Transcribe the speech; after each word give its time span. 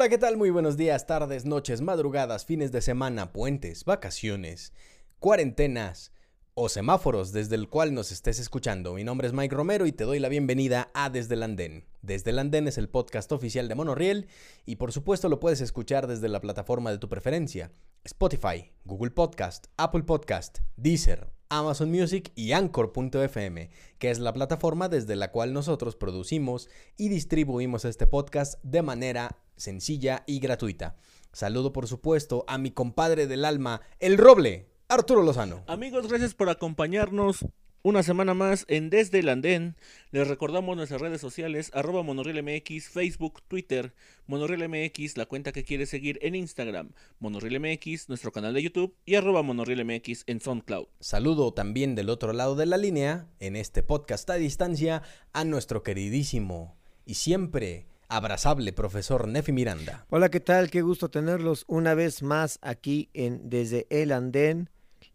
Hola, 0.00 0.08
¿qué 0.08 0.16
tal? 0.16 0.38
Muy 0.38 0.48
buenos 0.48 0.78
días, 0.78 1.06
tardes, 1.06 1.44
noches, 1.44 1.82
madrugadas, 1.82 2.46
fines 2.46 2.72
de 2.72 2.80
semana, 2.80 3.34
puentes, 3.34 3.84
vacaciones, 3.84 4.72
cuarentenas 5.18 6.10
o 6.54 6.68
semáforos 6.68 7.32
desde 7.32 7.54
el 7.54 7.68
cual 7.68 7.94
nos 7.94 8.12
estés 8.12 8.38
escuchando. 8.38 8.94
Mi 8.94 9.04
nombre 9.04 9.26
es 9.26 9.32
Mike 9.32 9.54
Romero 9.54 9.86
y 9.86 9.92
te 9.92 10.04
doy 10.04 10.18
la 10.18 10.28
bienvenida 10.28 10.90
a 10.94 11.10
Desde 11.10 11.34
el 11.34 11.42
Andén. 11.42 11.84
Desde 12.02 12.30
el 12.30 12.38
Andén 12.38 12.68
es 12.68 12.78
el 12.78 12.88
podcast 12.88 13.30
oficial 13.32 13.68
de 13.68 13.74
Monorriel 13.74 14.28
y 14.66 14.76
por 14.76 14.92
supuesto 14.92 15.28
lo 15.28 15.40
puedes 15.40 15.60
escuchar 15.60 16.06
desde 16.06 16.28
la 16.28 16.40
plataforma 16.40 16.90
de 16.90 16.98
tu 16.98 17.08
preferencia. 17.08 17.72
Spotify, 18.04 18.72
Google 18.84 19.10
Podcast, 19.10 19.66
Apple 19.76 20.02
Podcast, 20.04 20.60
Deezer, 20.76 21.30
Amazon 21.50 21.90
Music 21.90 22.32
y 22.34 22.52
Anchor.fm, 22.52 23.70
que 23.98 24.10
es 24.10 24.18
la 24.18 24.32
plataforma 24.32 24.88
desde 24.88 25.16
la 25.16 25.32
cual 25.32 25.52
nosotros 25.52 25.96
producimos 25.96 26.68
y 26.96 27.08
distribuimos 27.08 27.84
este 27.84 28.06
podcast 28.06 28.62
de 28.62 28.82
manera 28.82 29.36
sencilla 29.56 30.24
y 30.26 30.40
gratuita. 30.40 30.96
Saludo 31.32 31.72
por 31.72 31.86
supuesto 31.86 32.44
a 32.48 32.58
mi 32.58 32.70
compadre 32.70 33.26
del 33.26 33.44
alma, 33.44 33.82
el 33.98 34.16
roble, 34.16 34.69
Arturo 34.90 35.22
Lozano. 35.22 35.62
Amigos, 35.68 36.08
gracias 36.08 36.34
por 36.34 36.48
acompañarnos 36.50 37.46
una 37.82 38.02
semana 38.02 38.34
más 38.34 38.64
en 38.66 38.90
Desde 38.90 39.20
el 39.20 39.28
Andén. 39.28 39.76
Les 40.10 40.26
recordamos 40.26 40.76
nuestras 40.76 41.00
redes 41.00 41.20
sociales, 41.20 41.70
arroba 41.74 42.02
MX, 42.02 42.88
Facebook, 42.88 43.40
Twitter, 43.46 43.94
MX, 44.26 45.16
la 45.16 45.26
cuenta 45.26 45.52
que 45.52 45.62
quieres 45.62 45.90
seguir 45.90 46.18
en 46.22 46.34
Instagram, 46.34 46.90
MX, 47.20 48.08
nuestro 48.08 48.32
canal 48.32 48.52
de 48.52 48.64
YouTube 48.64 48.96
y 49.06 49.14
arroba 49.14 49.44
MX 49.44 50.24
en 50.26 50.40
SoundCloud. 50.40 50.88
Saludo 50.98 51.54
también 51.54 51.94
del 51.94 52.10
otro 52.10 52.32
lado 52.32 52.56
de 52.56 52.66
la 52.66 52.76
línea, 52.76 53.28
en 53.38 53.54
este 53.54 53.84
podcast 53.84 54.28
a 54.28 54.34
distancia, 54.34 55.02
a 55.32 55.44
nuestro 55.44 55.84
queridísimo 55.84 56.76
y 57.06 57.14
siempre 57.14 57.86
abrazable 58.08 58.72
profesor 58.72 59.28
Nefi 59.28 59.52
Miranda. 59.52 60.04
Hola, 60.10 60.30
¿qué 60.30 60.40
tal? 60.40 60.68
Qué 60.68 60.82
gusto 60.82 61.10
tenerlos 61.10 61.64
una 61.68 61.94
vez 61.94 62.24
más 62.24 62.58
aquí 62.60 63.08
en 63.14 63.48
Desde 63.48 63.86
el 63.88 64.10
Andén, 64.10 64.68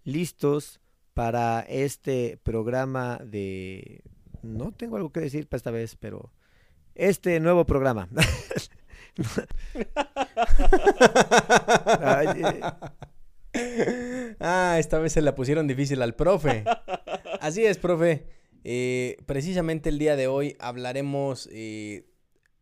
listos 0.05 0.79
para 1.13 1.61
este 1.67 2.39
programa 2.43 3.19
de... 3.23 4.01
No 4.41 4.71
tengo 4.71 4.95
algo 4.95 5.11
que 5.11 5.19
decir 5.19 5.47
para 5.47 5.57
esta 5.57 5.71
vez, 5.71 5.95
pero 5.95 6.31
este 6.93 7.39
nuevo 7.39 7.65
programa. 7.65 8.07
Eh. 13.57 14.35
Ah, 14.41 14.75
esta 14.79 14.99
vez 14.99 15.13
se 15.13 15.21
la 15.21 15.33
pusieron 15.33 15.65
difícil 15.65 16.01
al 16.01 16.13
profe. 16.13 16.65
Así 17.39 17.63
es, 17.65 17.77
profe. 17.77 18.27
Eh, 18.65 19.17
precisamente 19.25 19.89
el 19.89 19.99
día 19.99 20.15
de 20.15 20.27
hoy 20.27 20.57
hablaremos 20.59 21.47
eh, 21.51 22.05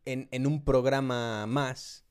en, 0.05 0.45
un 0.45 0.63
programa 0.63 1.47
más 1.47 2.02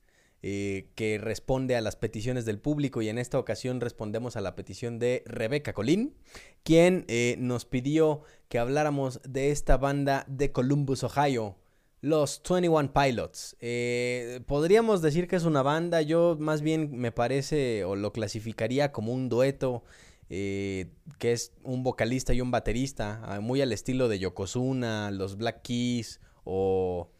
eh, 0.44 0.88
que 0.96 1.18
responde 1.18 1.76
a 1.76 1.80
las 1.80 1.94
peticiones 1.94 2.44
del 2.44 2.58
público 2.58 3.00
y 3.00 3.08
en 3.08 3.18
esta 3.18 3.38
ocasión 3.38 3.80
respondemos 3.80 4.34
a 4.34 4.40
la 4.40 4.56
petición 4.56 4.98
de 4.98 5.22
Rebeca 5.24 5.72
Colín, 5.72 6.16
quien 6.64 7.04
eh, 7.06 7.36
nos 7.38 7.64
pidió 7.64 8.22
que 8.48 8.58
habláramos 8.58 9.20
de 9.22 9.52
esta 9.52 9.76
banda 9.76 10.24
de 10.26 10.50
Columbus, 10.50 11.04
Ohio, 11.04 11.54
los 12.00 12.42
21 12.42 12.92
Pilots. 12.92 13.56
Eh, 13.60 14.40
podríamos 14.46 15.00
decir 15.00 15.28
que 15.28 15.36
es 15.36 15.44
una 15.44 15.62
banda, 15.62 16.02
yo 16.02 16.36
más 16.40 16.60
bien 16.60 16.90
me 16.90 17.12
parece 17.12 17.84
o 17.84 17.94
lo 17.94 18.12
clasificaría 18.12 18.90
como 18.90 19.12
un 19.12 19.28
dueto. 19.28 19.84
que 20.28 20.88
es 21.20 21.52
un 21.62 21.84
vocalista 21.84 22.32
y 22.32 22.40
un 22.40 22.50
baterista, 22.50 23.20
ah, 23.24 23.40
muy 23.40 23.60
al 23.60 23.70
estilo 23.70 24.08
de 24.08 24.18
Yokozuna, 24.18 25.10
los 25.12 25.36
Black 25.36 25.62
Keys 25.62 26.20
o 26.42 27.10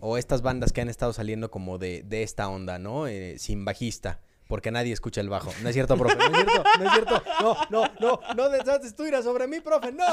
o 0.00 0.18
estas 0.18 0.42
bandas 0.42 0.72
que 0.72 0.80
han 0.80 0.88
estado 0.88 1.12
saliendo 1.12 1.50
como 1.50 1.78
de, 1.78 2.02
de 2.02 2.22
esta 2.22 2.48
onda, 2.48 2.78
¿no? 2.78 3.06
Eh, 3.06 3.36
sin 3.38 3.64
bajista. 3.64 4.20
Porque 4.48 4.70
nadie 4.70 4.92
escucha 4.92 5.20
el 5.20 5.28
bajo. 5.28 5.50
No 5.62 5.68
es 5.68 5.74
cierto, 5.74 5.96
profe. 5.96 6.14
No 6.16 6.24
es 6.24 6.30
cierto, 6.30 6.62
no 6.78 6.84
es 6.84 6.92
cierto. 6.92 7.20
No, 7.40 7.56
no, 7.70 7.90
no, 7.98 8.20
no 8.36 8.48
desates 8.48 8.94
tu 8.94 9.04
ira 9.04 9.20
sobre 9.22 9.48
mí, 9.48 9.58
profe. 9.60 9.90
¡No! 9.90 10.04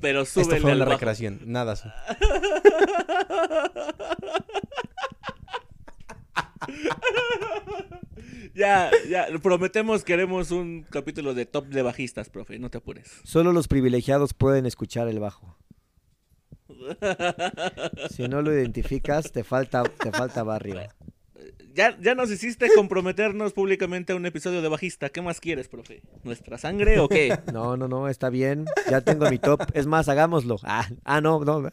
Pero 0.00 0.24
sube 0.24 0.42
Esto 0.42 0.56
fue 0.56 0.74
la 0.74 0.86
recreación. 0.86 1.40
Nada. 1.44 1.74
ya, 8.54 8.90
ya, 9.08 9.26
prometemos 9.42 10.02
que 10.02 10.14
haremos 10.14 10.50
un 10.50 10.86
capítulo 10.88 11.34
de 11.34 11.44
top 11.44 11.66
de 11.66 11.82
bajistas, 11.82 12.30
profe, 12.30 12.58
no 12.58 12.70
te 12.70 12.78
apures. 12.78 13.20
Solo 13.24 13.52
los 13.52 13.68
privilegiados 13.68 14.32
pueden 14.32 14.64
escuchar 14.64 15.08
el 15.08 15.20
bajo. 15.20 15.58
Si 18.10 18.28
no 18.28 18.42
lo 18.42 18.52
identificas, 18.52 19.32
te 19.32 19.44
falta, 19.44 19.82
te 19.82 20.10
falta 20.12 20.42
barrio. 20.42 20.80
Ya, 21.74 21.98
ya 22.00 22.14
nos 22.14 22.30
hiciste 22.30 22.68
comprometernos 22.74 23.52
públicamente 23.52 24.12
a 24.12 24.16
un 24.16 24.24
episodio 24.26 24.62
de 24.62 24.68
bajista. 24.68 25.08
¿Qué 25.08 25.20
más 25.22 25.40
quieres, 25.40 25.66
profe? 25.66 26.02
¿Nuestra 26.22 26.56
sangre 26.56 27.00
o 27.00 27.08
qué? 27.08 27.36
No, 27.52 27.76
no, 27.76 27.88
no, 27.88 28.08
está 28.08 28.30
bien. 28.30 28.64
Ya 28.88 29.00
tengo 29.00 29.28
mi 29.28 29.38
top. 29.38 29.60
Es 29.74 29.86
más, 29.86 30.08
hagámoslo. 30.08 30.56
Ah, 30.62 30.88
ah 31.04 31.20
no, 31.20 31.40
no. 31.40 31.68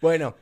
bueno, 0.00 0.34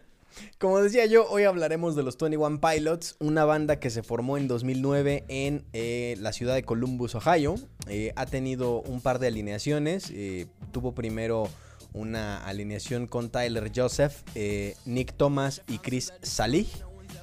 como 0.58 0.80
decía 0.80 1.06
yo, 1.06 1.28
hoy 1.28 1.44
hablaremos 1.44 1.96
de 1.96 2.02
los 2.02 2.16
21 2.16 2.60
Pilots, 2.60 3.16
una 3.18 3.44
banda 3.44 3.80
que 3.80 3.90
se 3.90 4.02
formó 4.02 4.36
en 4.36 4.48
2009 4.48 5.24
en 5.28 5.64
eh, 5.72 6.16
la 6.20 6.32
ciudad 6.32 6.54
de 6.54 6.62
Columbus, 6.62 7.14
Ohio. 7.14 7.56
Eh, 7.88 8.12
ha 8.16 8.26
tenido 8.26 8.82
un 8.82 9.00
par 9.00 9.18
de 9.18 9.28
alineaciones. 9.28 10.10
Eh, 10.14 10.46
tuvo 10.72 10.94
primero 10.94 11.48
una 11.92 12.44
alineación 12.44 13.06
con 13.06 13.30
Tyler 13.30 13.70
Joseph, 13.74 14.22
eh, 14.34 14.76
Nick 14.84 15.14
Thomas 15.16 15.62
y 15.68 15.78
Chris 15.78 16.12
Salig, 16.22 16.68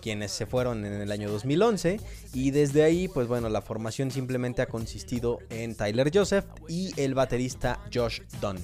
quienes 0.02 0.32
se 0.32 0.46
fueron 0.46 0.86
en 0.86 0.94
el 0.94 1.12
año 1.12 1.30
2011 1.30 2.00
y 2.34 2.52
desde 2.52 2.84
ahí 2.84 3.08
pues 3.08 3.28
bueno 3.28 3.50
la 3.50 3.62
formación 3.62 4.12
simplemente 4.12 4.62
ha 4.62 4.68
consistido 4.68 5.40
en 5.50 5.76
Tyler 5.76 6.12
Joseph 6.14 6.46
y 6.68 6.92
el 7.00 7.14
baterista 7.14 7.80
Josh 7.94 8.22
Dunn. 8.42 8.58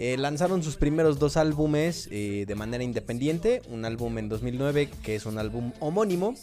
Eh, 0.00 0.16
lanzaron 0.16 0.62
sus 0.62 0.76
primeros 0.76 1.18
dos 1.18 1.36
álbumes 1.36 2.08
eh, 2.12 2.44
de 2.46 2.54
manera 2.54 2.84
independiente, 2.84 3.62
un 3.68 3.84
álbum 3.84 4.16
en 4.18 4.28
2009 4.28 4.90
que 5.02 5.16
es 5.16 5.26
un 5.26 5.38
álbum 5.38 5.72
homónimo 5.80 6.34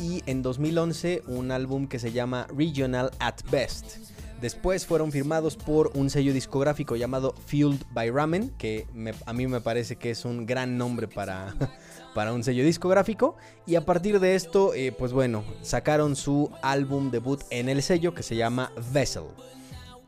y 0.00 0.22
en 0.24 0.40
2011 0.40 1.22
un 1.26 1.50
álbum 1.50 1.88
que 1.88 1.98
se 1.98 2.12
llama 2.12 2.46
Regional 2.56 3.10
at 3.18 3.40
Best. 3.50 3.98
Después 4.42 4.86
fueron 4.86 5.12
firmados 5.12 5.54
por 5.54 5.92
un 5.94 6.10
sello 6.10 6.32
discográfico 6.32 6.96
llamado 6.96 7.32
Fueled 7.46 7.78
by 7.92 8.10
Ramen, 8.10 8.50
que 8.58 8.88
a 9.24 9.32
mí 9.32 9.46
me 9.46 9.60
parece 9.60 9.94
que 9.94 10.10
es 10.10 10.24
un 10.24 10.46
gran 10.46 10.76
nombre 10.76 11.06
para, 11.06 11.54
para 12.14 12.32
un 12.32 12.42
sello 12.42 12.64
discográfico. 12.64 13.36
Y 13.66 13.76
a 13.76 13.86
partir 13.86 14.18
de 14.18 14.34
esto, 14.34 14.74
eh, 14.74 14.90
pues 14.90 15.12
bueno, 15.12 15.44
sacaron 15.62 16.16
su 16.16 16.50
álbum 16.60 17.12
debut 17.12 17.40
en 17.50 17.68
el 17.68 17.84
sello 17.84 18.14
que 18.14 18.24
se 18.24 18.34
llama 18.34 18.72
Vessel. 18.92 19.26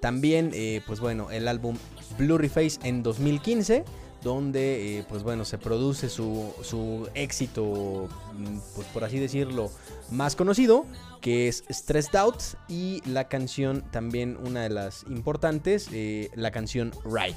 También, 0.00 0.50
eh, 0.52 0.82
pues 0.84 0.98
bueno, 0.98 1.30
el 1.30 1.46
álbum 1.46 1.76
Blurry 2.18 2.48
Face 2.48 2.80
en 2.82 3.04
2015 3.04 3.84
donde 4.24 4.98
eh, 4.98 5.04
pues 5.06 5.22
bueno 5.22 5.44
se 5.44 5.58
produce 5.58 6.08
su, 6.08 6.50
su, 6.62 7.06
éxito 7.12 8.08
mm, 8.32 8.58
pues 8.74 8.86
por 8.88 9.04
así 9.04 9.18
decirlo 9.18 9.70
más 10.10 10.34
conocido 10.34 10.86
que 11.24 11.48
es 11.48 11.64
Stressed 11.70 12.14
Out 12.16 12.42
y 12.68 13.00
la 13.06 13.28
canción 13.28 13.82
también 13.90 14.36
una 14.44 14.62
de 14.62 14.68
las 14.68 15.04
importantes 15.04 15.88
eh, 15.90 16.30
la 16.34 16.50
canción 16.50 16.92
Ride 17.02 17.34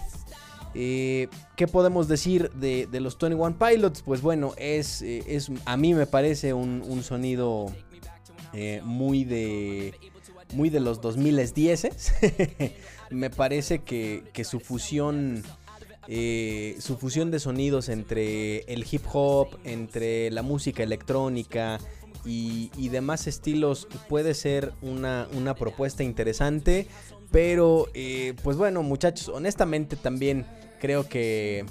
eh, 0.74 1.30
¿Qué 1.56 1.68
podemos 1.68 2.10
decir 2.10 2.52
de, 2.52 2.86
de, 2.86 3.00
los 3.00 3.18
21 3.18 3.58
Pilots? 3.58 4.02
Pues 4.02 4.22
bueno, 4.22 4.54
es, 4.58 5.02
es 5.02 5.50
a 5.64 5.78
mí 5.78 5.94
me 5.94 6.06
parece 6.06 6.54
un, 6.54 6.84
un 6.86 7.02
sonido 7.02 7.74
muy 8.84 9.24
de 9.24 9.94
muy 10.54 10.70
de 10.70 10.82
los 10.82 11.00
2010 11.00 11.88
me 13.10 13.30
parece 13.30 13.80
que, 13.80 14.24
que 14.34 14.44
su 14.44 14.60
fusión 14.60 15.44
eh, 16.10 16.78
su 16.80 16.98
fusión 16.98 17.32
de 17.32 17.40
sonidos 17.40 17.90
entre 17.90 18.60
el 18.72 18.86
hip 18.90 19.04
hop, 19.12 19.60
entre 19.66 20.32
la 20.32 20.42
música 20.42 20.84
electrónica 20.84 21.80
y, 22.28 22.90
demás 22.90 23.28
estilos 23.28 23.88
puede 24.10 24.34
ser 24.34 24.74
una, 24.82 25.56
propuesta 25.58 26.04
interesante. 26.04 26.88
Pero, 27.32 27.88
eh, 27.94 28.36
pues 28.44 28.56
bueno, 28.58 28.84
muchachos, 28.84 29.28
honestamente 29.30 29.96
también 29.98 30.46
creo 30.80 31.10
que, 31.10 31.66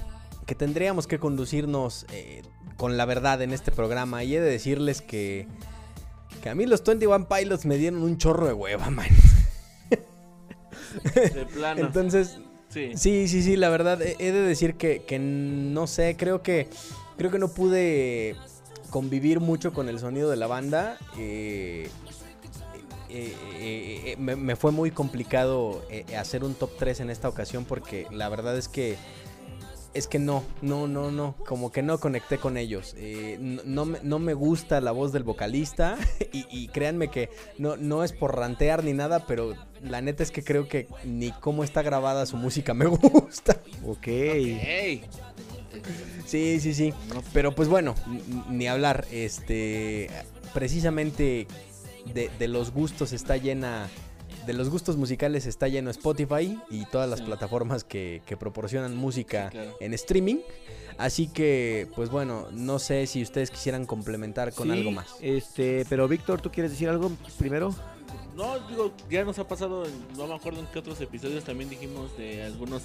que 0.45 0.55
tendríamos 0.55 1.07
que 1.07 1.19
conducirnos 1.19 2.05
eh, 2.13 2.43
con 2.77 2.97
la 2.97 3.07
verdad 3.07 3.41
en 3.43 3.53
este 3.53 3.73
programa. 3.73 4.23
Y 4.25 4.37
he 4.37 4.41
de 4.41 4.51
decirles 4.51 5.01
que, 5.01 5.47
que 6.43 6.51
a 6.51 6.55
mí 6.55 6.67
los 6.67 6.85
21 6.85 7.27
Pilots 7.29 7.65
me 7.65 7.79
dieron 7.79 8.03
un 8.03 8.19
chorro 8.19 8.47
de 8.47 8.53
hueva, 8.53 8.91
man. 8.91 9.09
De 11.15 11.47
plano. 11.47 11.83
Entonces, 11.83 12.39
Sí. 12.69 13.29
sí, 13.29 13.43
sí, 13.43 13.57
la 13.57 13.71
verdad, 13.71 14.01
he 14.03 14.33
de 14.33 14.43
decir 14.43 14.75
que, 14.75 15.19
no 15.19 15.87
sé, 15.87 16.17
creo 16.19 16.43
que, 16.43 16.69
creo 17.17 17.31
que 17.31 17.39
no 17.39 17.49
pude 17.49 18.37
convivir 18.91 19.41
mucho 19.41 19.73
con 19.73 19.89
el 19.89 19.99
sonido 19.99 20.31
de 20.31 20.37
la 20.37 20.47
banda. 20.47 20.99
Eh, 21.19 21.89
eh, 23.09 23.35
eh, 23.59 24.17
me, 24.17 24.57
fue 24.57 24.73
muy 24.73 24.91
complicado 24.91 25.83
hacer 26.19 26.45
un 26.45 26.55
top 26.55 26.71
3 26.79 27.01
en 27.01 27.11
esta 27.11 27.29
ocasión 27.29 27.65
porque 27.65 28.07
la 28.11 28.29
verdad 28.29 28.57
es 28.59 28.69
que 28.69 28.97
Es 29.95 30.07
que 30.09 30.19
no, 30.19 30.43
no, 30.61 30.87
no, 30.87 31.11
no, 31.11 31.37
como 31.47 31.73
que 31.73 31.83
no 31.83 31.99
conecté 31.99 32.37
con 32.37 32.59
ellos. 32.59 32.95
Eh, 32.99 33.39
no, 33.41 33.63
no, 33.65 33.85
me, 33.87 33.99
no 34.03 34.19
me 34.19 34.35
gusta 34.35 34.81
la 34.83 34.93
voz 34.93 35.13
del 35.13 35.23
vocalista 35.23 35.97
y, 36.33 36.47
y 36.51 36.69
créanme 36.69 37.09
que 37.09 37.31
no, 37.57 37.77
no 37.79 38.05
es 38.05 38.13
por 38.13 38.37
rantear 38.37 38.85
ni 38.85 38.93
nada, 38.93 39.25
pero 39.27 39.55
la 39.83 40.03
neta 40.03 40.23
es 40.23 40.31
que 40.31 40.43
creo 40.45 40.69
que 40.69 40.89
ni 41.05 41.31
cómo 41.31 41.65
está 41.65 41.81
grabada 41.81 42.27
su 42.27 42.37
música 42.37 42.75
me 42.75 42.85
gusta. 42.89 43.63
Ok. 43.87 44.07
Ey, 44.09 45.03
Sí, 46.27 46.61
sí, 46.61 46.75
sí. 46.75 46.93
Pero 47.33 47.55
pues 47.55 47.69
bueno, 47.69 47.95
ni 48.51 48.67
hablar. 48.69 49.07
Este, 49.11 50.09
precisamente 50.55 51.47
de, 52.15 52.31
de 52.39 52.49
los 52.49 52.73
gustos 52.73 53.13
está 53.13 53.37
llena, 53.37 53.89
de 54.47 54.53
los 54.53 54.69
gustos 54.71 54.97
musicales 54.97 55.47
está 55.47 55.69
lleno 55.69 55.91
Spotify 55.91 56.59
y 56.71 56.85
todas 56.87 57.09
las 57.09 57.21
Sí. 57.21 57.25
plataformas 57.27 57.85
que, 57.85 58.23
que 58.27 58.37
proporcionan 58.37 58.97
música 58.97 59.51
Sí, 59.51 59.59
claro. 59.59 59.77
en 59.81 59.95
streaming. 59.95 60.37
Así 60.99 61.27
que, 61.29 61.89
pues 61.95 62.09
bueno, 62.09 62.47
no 62.53 62.79
sé 62.79 63.07
si 63.07 63.23
ustedes 63.23 63.51
quisieran 63.51 63.85
complementar 63.85 64.53
con 64.55 64.69
Sí, 64.69 64.73
algo 64.73 64.91
más. 64.93 65.15
Este, 65.21 65.85
pero 65.91 66.09
Víctor, 66.09 66.41
¿tú 66.41 66.51
quieres 66.51 66.73
decir 66.73 66.89
algo 66.89 67.13
primero? 67.39 67.75
No, 68.35 68.59
digo, 68.69 68.93
ya 69.11 69.25
nos 69.25 69.39
ha 69.39 69.49
pasado, 69.49 69.85
no 70.17 70.27
me 70.27 70.35
acuerdo 70.35 70.61
en 70.61 70.67
qué 70.67 70.79
otros 70.79 71.01
episodios 71.01 71.45
también 71.45 71.71
dijimos 71.71 72.17
de 72.17 72.45
algunos 72.45 72.83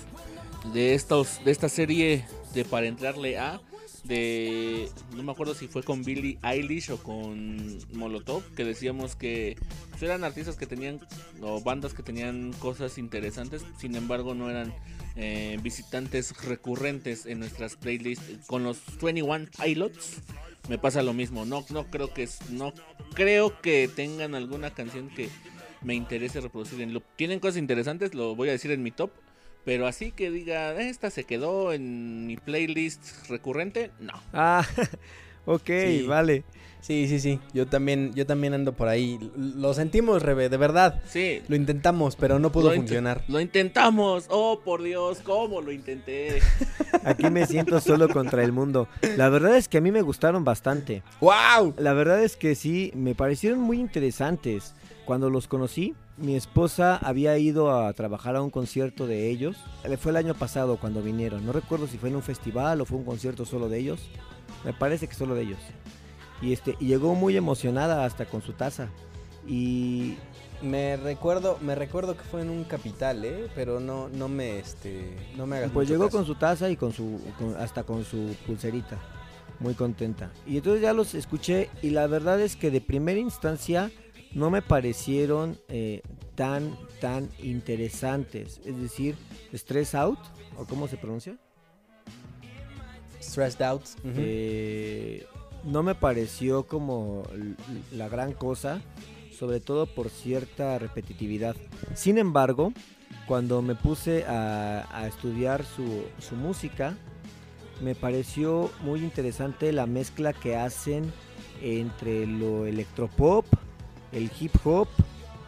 de 0.74 0.94
estos, 0.94 1.44
de 1.44 1.52
esta 1.52 1.70
serie 1.70 2.26
de 2.54 2.64
para 2.66 2.88
entrarle 2.88 3.38
a, 3.38 3.60
de, 4.04 4.90
no 5.16 5.24
me 5.24 5.32
acuerdo 5.32 5.54
si 5.54 5.68
fue 5.68 5.84
con 5.84 6.04
Billie 6.04 6.40
Eilish 6.44 6.92
o 6.92 6.98
con 6.98 7.78
Molotov, 7.94 8.44
que 8.56 8.64
decíamos 8.64 9.16
que 9.16 9.58
pues, 9.90 10.04
eran 10.04 10.24
artistas 10.24 10.56
que 10.56 10.66
tenían, 10.66 11.00
o 11.42 11.62
bandas 11.62 11.94
que 11.94 12.04
tenían 12.04 12.54
cosas 12.54 12.98
interesantes, 12.98 13.64
sin 13.78 13.96
embargo 13.96 14.34
no 14.34 14.50
eran 14.50 14.74
eh, 15.16 15.60
visitantes 15.62 16.34
recurrentes 16.46 17.26
en 17.26 17.40
nuestras 17.40 17.76
playlists 17.76 18.48
con 18.48 18.64
los 18.64 18.80
21 19.02 19.48
Pilots. 19.62 20.22
Me 20.70 20.78
pasa 20.78 21.02
lo 21.02 21.14
mismo, 21.14 21.46
no, 21.46 21.66
no 21.70 21.86
creo 21.88 22.14
que 22.14 22.24
es- 22.24 22.50
no 22.50 22.74
creo 23.14 23.60
que 23.62 23.90
tengan 23.94 24.36
alguna 24.36 24.72
canción 24.72 25.10
que 25.10 25.30
me 25.82 25.96
interese 25.96 26.40
reproducir. 26.40 26.82
En 26.82 26.94
lo, 26.94 27.02
tienen 27.02 27.40
cosas 27.40 27.58
interesantes, 27.58 28.14
lo 28.14 28.36
voy 28.36 28.50
a 28.50 28.54
decir 28.54 28.72
en 28.72 28.84
mi 28.84 28.92
top. 28.92 29.12
Pero 29.64 29.86
así 29.86 30.12
que 30.12 30.32
diga, 30.32 30.80
esta 30.82 31.12
se 31.12 31.24
quedó 31.26 31.72
en 31.72 32.26
mi 32.26 32.36
playlist 32.36 33.28
recurrente, 33.30 33.92
no. 34.00 34.14
Ah, 34.34 34.66
ok, 35.46 35.68
Sí. 35.68 36.06
vale. 36.08 36.44
Sí, 36.82 37.08
sí, 37.08 37.20
sí. 37.20 37.40
Yo 37.54 37.68
también, 37.68 38.12
yo 38.16 38.26
también 38.26 38.54
ando 38.56 38.74
por 38.74 38.88
ahí. 38.88 39.20
Lo 39.38 39.74
sentimos, 39.74 40.24
Rebe, 40.24 40.50
de 40.50 40.58
verdad. 40.58 41.00
Sí, 41.08 41.42
Lo 41.48 41.56
intentamos, 41.56 42.16
pero 42.16 42.40
no 42.40 42.52
pudo 42.52 42.70
Lo 42.70 42.76
funcionar. 42.76 43.24
lo 43.28 43.40
intentamos. 43.40 44.26
Oh, 44.30 44.60
por 44.66 44.82
Dios, 44.82 45.20
¿cómo 45.24 45.62
lo 45.62 45.72
intenté? 45.72 46.42
Aquí 47.04 47.30
me 47.30 47.46
siento 47.46 47.80
solo 47.80 48.10
contra 48.10 48.44
el 48.44 48.52
mundo. 48.52 48.88
La 49.16 49.30
verdad 49.30 49.56
es 49.58 49.68
que 49.68 49.78
a 49.78 49.82
mí 49.82 49.92
me 49.92 50.02
gustaron 50.02 50.44
bastante. 50.44 51.04
¡Wow! 51.22 51.76
La 51.78 51.94
verdad 51.94 52.24
es 52.24 52.36
que 52.36 52.56
sí, 52.56 52.92
me 52.96 53.14
parecieron 53.16 53.60
muy 53.60 53.80
interesantes. 53.80 54.74
Cuando 55.06 55.30
los 55.30 55.48
conocí, 55.48 55.94
mi 56.18 56.36
esposa 56.36 56.96
había 56.98 57.38
ido 57.38 57.72
a 57.76 57.92
trabajar 57.94 58.36
a 58.36 58.42
un 58.42 58.50
concierto 58.50 59.08
de 59.08 59.30
ellos. 59.30 59.56
Eh, 59.84 59.98
Fue 59.98 60.12
el 60.12 60.18
año 60.18 60.34
pasado 60.36 60.78
cuando 60.78 61.02
vinieron. 61.02 61.46
No 61.46 61.52
recuerdo 61.54 61.88
si 61.88 61.98
fue 61.98 62.10
en 62.10 62.16
un 62.16 62.22
festival 62.24 62.82
o 62.82 62.86
fue 62.86 62.98
un 62.98 63.04
concierto 63.06 63.46
solo 63.46 63.70
de 63.70 63.80
ellos. 63.80 64.00
Me 64.66 64.74
parece 64.74 65.08
que 65.08 65.16
solo 65.16 65.36
de 65.36 65.44
ellos. 65.44 65.60
Y 66.42 66.54
este 66.54 66.76
y 66.80 66.88
llegó 66.88 67.14
muy 67.16 67.38
emocionada 67.38 68.06
hasta 68.06 68.26
con 68.26 68.42
su 68.42 68.54
taza. 68.54 68.90
Y 69.48 70.16
Me 70.62 70.96
recuerdo, 70.96 71.58
me 71.62 71.74
recuerdo 71.74 72.16
que 72.16 72.24
fue 72.24 72.42
en 72.42 72.50
un 72.52 72.64
capital, 72.66 73.26
¿eh? 73.26 73.48
Pero 73.56 73.80
no, 73.80 74.10
no 74.10 74.28
me, 74.28 74.60
este, 74.60 75.16
no 75.36 75.48
me 75.48 75.58
hagas 75.58 75.72
pues 75.72 75.88
mucho 75.88 75.94
llegó 75.96 76.06
caso. 76.06 76.18
con 76.18 76.26
su 76.28 76.36
taza 76.36 76.70
y 76.70 76.76
con 76.78 76.94
su 76.94 77.20
con- 77.40 77.56
hasta 77.56 77.84
con 77.84 78.04
su 78.06 78.36
pulserita. 78.46 79.00
Muy 79.60 79.74
contenta. 79.74 80.32
Y 80.46 80.58
entonces 80.58 80.82
ya 80.84 80.94
los 80.94 81.14
escuché 81.16 81.70
y 81.82 81.90
la 81.92 82.06
verdad 82.08 82.40
es 82.42 82.56
que 82.56 82.70
de 82.72 82.80
primera 82.82 83.20
instancia 83.20 83.92
no 84.34 84.50
me 84.52 84.62
parecieron 84.62 85.58
eh, 85.68 86.02
tan 86.36 86.78
tan 87.00 87.30
interesantes. 87.42 88.62
Es 88.66 88.80
decir, 88.80 89.16
Stress 89.54 89.96
Out 89.96 90.20
o 90.58 90.66
cómo 90.66 90.88
se 90.88 90.98
pronuncia. 90.98 91.38
Stressed 93.22 93.62
Out. 93.62 93.84
Eh, 94.04 95.26
no 95.64 95.84
me 95.84 95.96
pareció 95.96 96.64
como 96.68 97.24
la 97.92 98.10
gran 98.10 98.34
cosa, 98.34 98.82
sobre 99.38 99.60
todo 99.60 99.86
por 99.86 100.10
cierta 100.10 100.78
repetitividad. 100.80 101.56
Sin 101.96 102.18
embargo, 102.18 102.74
cuando 103.28 103.62
me 103.62 103.76
puse 103.76 104.26
a, 104.26 104.88
a 104.92 105.08
estudiar 105.08 105.64
su, 105.66 106.04
su 106.20 106.36
música, 106.36 106.96
me 107.82 107.96
pareció 107.96 108.72
muy 108.82 109.04
interesante 109.04 109.72
la 109.72 109.86
mezcla 109.86 110.34
que 110.34 110.56
hacen 110.56 111.12
entre 111.62 112.26
lo 112.28 112.66
electropop, 112.66 113.46
el 114.12 114.32
hip 114.40 114.56
hop 114.64 114.88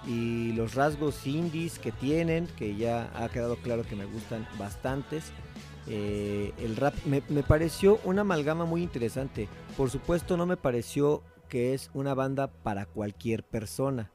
y 0.07 0.51
los 0.53 0.75
rasgos 0.75 1.25
indies 1.25 1.79
que 1.79 1.91
tienen, 1.91 2.47
que 2.57 2.75
ya 2.75 3.11
ha 3.15 3.29
quedado 3.29 3.55
claro 3.57 3.83
que 3.83 3.95
me 3.95 4.05
gustan 4.05 4.47
bastantes. 4.57 5.31
Eh, 5.87 6.53
el 6.59 6.75
rap 6.77 6.93
me, 7.05 7.21
me 7.29 7.43
pareció 7.43 7.99
una 8.05 8.21
amalgama 8.21 8.65
muy 8.65 8.83
interesante. 8.83 9.47
Por 9.75 9.89
supuesto 9.89 10.37
no 10.37 10.45
me 10.45 10.57
pareció 10.57 11.23
que 11.49 11.73
es 11.73 11.89
una 11.93 12.13
banda 12.13 12.47
para 12.47 12.85
cualquier 12.85 13.43
persona. 13.43 14.11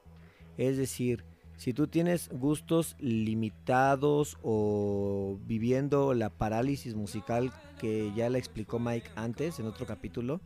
Es 0.57 0.77
decir, 0.77 1.23
si 1.57 1.73
tú 1.73 1.87
tienes 1.87 2.29
gustos 2.31 2.95
limitados 2.99 4.37
o 4.43 5.37
viviendo 5.45 6.13
la 6.13 6.29
parálisis 6.29 6.95
musical 6.95 7.51
que 7.79 8.11
ya 8.15 8.29
la 8.29 8.37
explicó 8.37 8.79
Mike 8.79 9.09
antes 9.15 9.59
en 9.59 9.67
otro 9.67 9.85
capítulo, 9.85 10.41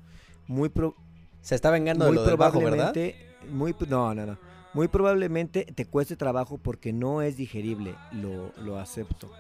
muy, 0.48 0.70
pro- 0.70 0.96
Se 1.42 1.56
está 1.56 1.72
vengando 1.72 2.06
de 2.06 2.12
muy 2.12 2.16
lo 2.18 2.26
del 2.26 2.38
bajo, 2.38 2.60
¿verdad? 2.60 2.92
probablemente, 2.94 3.50
muy, 3.52 3.76
no, 3.90 4.14
no, 4.14 4.26
no. 4.26 4.38
Muy 4.74 4.88
probablemente 4.88 5.66
te 5.66 5.86
cueste 5.86 6.16
trabajo 6.16 6.58
porque 6.58 6.94
no 6.94 7.22
es 7.22 7.38
digerible, 7.38 7.96
lo, 8.12 8.52
lo 8.64 8.78
acepto. 8.80 9.32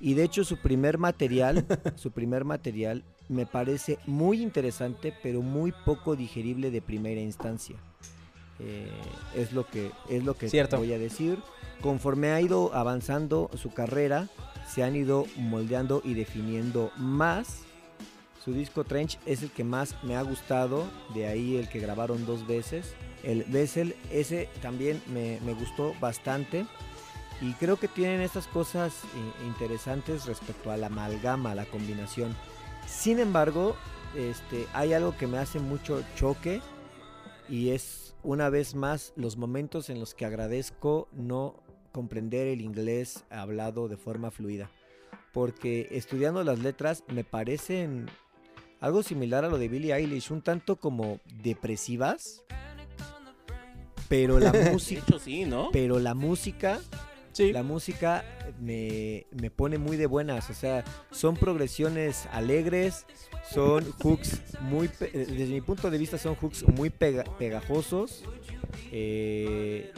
Y 0.00 0.14
de 0.14 0.24
hecho 0.24 0.44
su 0.44 0.56
primer 0.58 0.98
material, 0.98 1.66
su 1.96 2.10
primer 2.10 2.44
material 2.44 3.04
me 3.28 3.46
parece 3.46 3.98
muy 4.06 4.42
interesante, 4.42 5.12
pero 5.22 5.42
muy 5.42 5.72
poco 5.84 6.16
digerible 6.16 6.70
de 6.70 6.80
primera 6.82 7.20
instancia. 7.20 7.76
Eh, 8.60 8.88
es 9.36 9.52
lo 9.52 9.66
que 9.66 9.92
es 10.08 10.24
lo 10.24 10.34
que 10.34 10.48
Cierto. 10.48 10.78
voy 10.78 10.92
a 10.92 10.98
decir. 10.98 11.38
Conforme 11.80 12.30
ha 12.32 12.40
ido 12.40 12.74
avanzando 12.74 13.50
su 13.56 13.70
carrera, 13.70 14.28
se 14.68 14.82
han 14.82 14.96
ido 14.96 15.26
moldeando 15.36 16.02
y 16.04 16.14
definiendo 16.14 16.90
más. 16.96 17.62
Su 18.44 18.52
disco 18.52 18.82
Trench 18.84 19.18
es 19.26 19.42
el 19.42 19.50
que 19.50 19.62
más 19.62 19.94
me 20.02 20.16
ha 20.16 20.22
gustado, 20.22 20.86
de 21.14 21.26
ahí 21.26 21.56
el 21.56 21.68
que 21.68 21.78
grabaron 21.80 22.24
dos 22.26 22.46
veces. 22.46 22.94
El 23.22 23.44
Bessel, 23.44 23.94
ese 24.10 24.48
también 24.62 25.02
me, 25.12 25.38
me 25.44 25.52
gustó 25.52 25.92
bastante. 26.00 26.66
Y 27.40 27.52
creo 27.54 27.76
que 27.76 27.88
tienen 27.88 28.20
estas 28.20 28.46
cosas 28.48 28.92
eh, 29.04 29.46
interesantes 29.46 30.26
respecto 30.26 30.70
a 30.70 30.76
la 30.76 30.88
amalgama, 30.88 31.52
a 31.52 31.54
la 31.54 31.66
combinación. 31.66 32.34
Sin 32.86 33.20
embargo, 33.20 33.76
este, 34.16 34.66
hay 34.72 34.92
algo 34.92 35.16
que 35.16 35.26
me 35.26 35.38
hace 35.38 35.60
mucho 35.60 36.02
choque 36.16 36.60
y 37.48 37.70
es 37.70 38.16
una 38.22 38.50
vez 38.50 38.74
más 38.74 39.12
los 39.16 39.36
momentos 39.36 39.88
en 39.88 40.00
los 40.00 40.14
que 40.14 40.24
agradezco 40.26 41.08
no 41.12 41.62
comprender 41.92 42.46
el 42.48 42.60
inglés 42.60 43.24
hablado 43.30 43.88
de 43.88 43.96
forma 43.96 44.30
fluida. 44.30 44.70
Porque 45.32 45.88
estudiando 45.92 46.42
las 46.42 46.58
letras 46.58 47.04
me 47.08 47.22
parecen 47.22 48.06
algo 48.80 49.02
similar 49.02 49.44
a 49.44 49.48
lo 49.48 49.58
de 49.58 49.68
Billie 49.68 49.94
Eilish, 49.94 50.32
un 50.32 50.42
tanto 50.42 50.76
como 50.76 51.20
depresivas. 51.42 52.42
Pero 54.08 54.38
la 54.40 54.50
De 54.52 54.70
música, 54.70 55.02
hecho, 55.06 55.18
sí, 55.18 55.44
¿no? 55.44 55.70
pero 55.72 55.98
la 55.98 56.14
música 56.14 56.80
Sí. 57.32 57.52
la 57.52 57.62
música 57.62 58.24
me, 58.60 59.26
me 59.30 59.50
pone 59.50 59.78
muy 59.78 59.96
de 59.96 60.06
buenas, 60.06 60.50
o 60.50 60.54
sea, 60.54 60.84
son 61.12 61.36
progresiones 61.36 62.26
alegres, 62.32 63.06
son 63.50 63.84
hooks 64.02 64.40
muy, 64.60 64.90
eh, 65.00 65.26
desde 65.28 65.46
mi 65.52 65.60
punto 65.60 65.90
de 65.90 65.98
vista 65.98 66.18
son 66.18 66.34
hooks 66.34 66.66
muy 66.68 66.90
pega- 66.90 67.24
pegajosos 67.38 68.24
eh, 68.90 69.92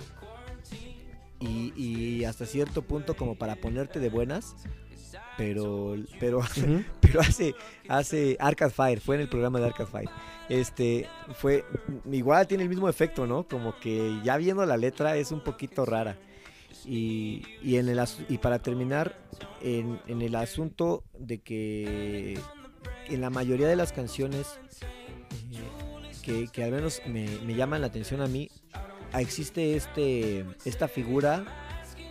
y, 1.39 1.73
y 1.77 2.25
hasta 2.25 2.45
cierto 2.47 2.83
punto 2.83 3.17
como 3.17 3.35
para 3.37 3.57
ponerte 3.57 3.99
de 4.01 4.11
buenas, 4.11 4.55
pero, 5.39 5.97
pero, 6.19 6.41
pero 7.01 7.21
hace, 7.21 7.55
hace 7.89 8.37
Arcade 8.39 8.71
Fire, 8.71 9.01
fue 9.01 9.15
en 9.15 9.23
el 9.23 9.29
programa 9.29 9.59
de 9.61 9.67
Arcade 9.67 9.89
Fire. 9.91 10.11
Este 10.51 11.09
fue 11.37 11.65
igual 12.11 12.47
tiene 12.49 12.65
el 12.65 12.69
mismo 12.69 12.89
efecto, 12.89 13.27
¿no? 13.27 13.47
Como 13.47 13.79
que 13.79 14.19
ya 14.25 14.37
viendo 14.37 14.67
la 14.67 14.77
letra 14.77 15.17
es 15.17 15.31
un 15.31 15.43
poquito 15.45 15.87
rara. 15.87 16.19
Y, 16.87 17.43
y 17.63 17.77
en 17.77 17.89
el 17.89 18.01
y 18.29 18.39
para 18.39 18.59
terminar, 18.61 19.19
en, 19.61 20.01
en 20.07 20.23
el 20.23 20.35
asunto 20.35 21.05
de 21.19 21.41
que 21.41 22.39
en 23.09 23.21
la 23.21 23.31
mayoría 23.31 23.69
de 23.69 23.77
las 23.77 23.93
canciones 23.93 24.59
eh, 25.53 25.59
que, 26.23 26.49
que 26.49 26.65
al 26.65 26.73
menos 26.73 27.03
me, 27.07 27.29
me 27.45 27.55
llaman 27.55 27.81
la 27.81 27.89
atención 27.89 28.21
a 28.21 28.27
mí, 28.27 28.51
existe 29.19 29.77
este, 29.77 30.47
esta 30.65 30.89
figura 30.89 31.45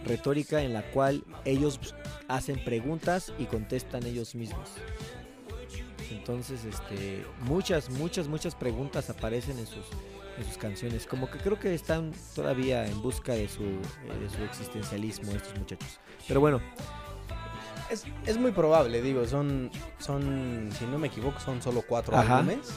retórica 0.06 0.62
en 0.62 0.74
la 0.74 0.84
cual 0.92 1.24
ellos 1.46 1.80
hacen 2.28 2.64
preguntas 2.64 3.34
y 3.38 3.46
contestan 3.46 4.06
ellos 4.06 4.36
mismos. 4.36 4.70
Entonces, 6.12 6.66
este, 6.66 7.24
muchas, 7.42 7.90
muchas, 7.90 8.28
muchas 8.28 8.56
preguntas 8.56 9.10
aparecen 9.10 9.60
en 9.60 9.68
sus, 9.68 9.86
en 10.40 10.46
sus 10.46 10.58
canciones. 10.58 11.06
Como 11.06 11.30
que 11.30 11.38
creo 11.38 11.60
que 11.60 11.74
están 11.74 12.12
todavía 12.36 12.86
en 12.88 13.02
busca 13.02 13.34
de 13.34 13.48
su, 13.50 13.64
de 13.64 14.30
su 14.36 14.44
existencialismo 14.44 15.32
estos 15.34 15.58
muchachos. 15.58 16.00
Pero 16.28 16.40
bueno, 16.40 16.62
Es, 17.90 18.06
es 18.26 18.38
muy 18.38 18.52
probable, 18.52 19.02
digo, 19.02 19.26
son, 19.26 19.72
son, 20.00 20.70
si 20.78 20.86
no 20.86 20.98
me 21.00 21.08
equivoco, 21.08 21.40
son 21.40 21.62
solo 21.62 21.82
cuatro 21.88 22.16
Ajá. 22.16 22.40
álbumes. 22.40 22.70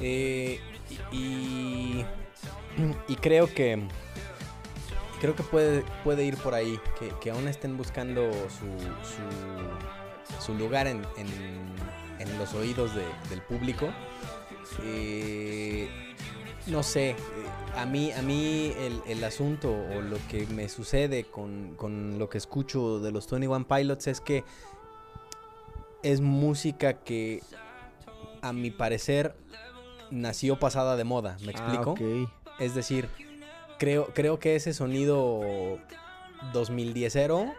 Eh, 0.00 0.58
y, 1.12 2.04
y 3.08 3.16
creo 3.16 3.52
que 3.52 3.86
creo 5.20 5.36
que 5.36 5.42
puede, 5.42 5.84
puede 6.02 6.24
ir 6.24 6.36
por 6.38 6.54
ahí, 6.54 6.80
que, 6.98 7.10
que 7.20 7.30
aún 7.30 7.46
estén 7.46 7.76
buscando 7.76 8.30
su, 8.48 8.66
su, 9.06 10.42
su 10.44 10.54
lugar 10.54 10.86
en, 10.86 11.04
en- 11.18 11.70
en 12.18 12.38
los 12.38 12.54
oídos 12.54 12.94
de- 12.94 13.04
del 13.28 13.42
público. 13.42 13.88
Eh, 14.82 15.88
no 16.66 16.82
sé, 16.82 17.16
a 17.76 17.86
mí, 17.86 18.12
a 18.12 18.22
mí 18.22 18.72
el, 18.78 19.00
el 19.06 19.24
asunto 19.24 19.70
o 19.70 20.00
lo 20.00 20.16
que 20.28 20.46
me 20.46 20.68
sucede 20.68 21.24
con, 21.24 21.74
con 21.76 22.18
lo 22.18 22.28
que 22.28 22.38
escucho 22.38 23.00
de 23.00 23.10
los 23.10 23.28
21 23.28 23.66
Pilots 23.66 24.06
es 24.06 24.20
que 24.20 24.44
es 26.02 26.20
música 26.20 26.94
que 26.94 27.42
a 28.42 28.52
mi 28.52 28.70
parecer 28.70 29.34
nació 30.10 30.58
pasada 30.58 30.96
de 30.96 31.04
moda, 31.04 31.36
¿me 31.44 31.52
explico? 31.52 31.94
Ah, 31.98 32.02
ok. 32.24 32.30
Es 32.58 32.74
decir, 32.74 33.08
creo, 33.78 34.06
creo 34.14 34.38
que 34.38 34.56
ese 34.56 34.74
sonido 34.74 35.40
2010ero 36.52 37.52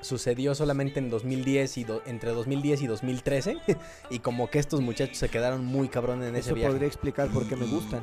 sucedió 0.00 0.54
solamente 0.54 0.98
en 0.98 1.10
2010 1.10 1.78
y 1.78 1.84
do- 1.84 2.02
entre 2.06 2.30
2010 2.32 2.82
y 2.82 2.86
2013 2.86 3.58
y 4.10 4.18
como 4.18 4.50
que 4.50 4.58
estos 4.58 4.80
muchachos 4.80 5.18
se 5.18 5.28
quedaron 5.28 5.64
muy 5.64 5.88
cabrón 5.88 6.22
en 6.22 6.30
ese 6.36 6.48
Eso 6.50 6.54
viaje. 6.54 6.70
podría 6.72 6.88
explicar 6.88 7.28
por 7.30 7.46
qué 7.48 7.56
me 7.56 7.66
gustan. 7.66 8.02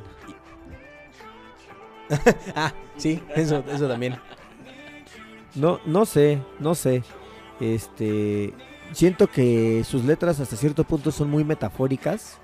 Ah, 2.56 2.72
sí, 2.96 3.22
eso, 3.36 3.62
eso 3.72 3.86
también. 3.88 4.16
No, 5.54 5.80
no 5.86 6.04
sé, 6.06 6.42
no 6.58 6.74
sé. 6.74 7.04
Este, 7.60 8.52
siento 8.92 9.28
que 9.28 9.84
sus 9.84 10.04
letras 10.04 10.40
hasta 10.40 10.56
cierto 10.56 10.82
punto 10.84 11.12
son 11.12 11.30
muy 11.30 11.44
metafóricas, 11.44 12.38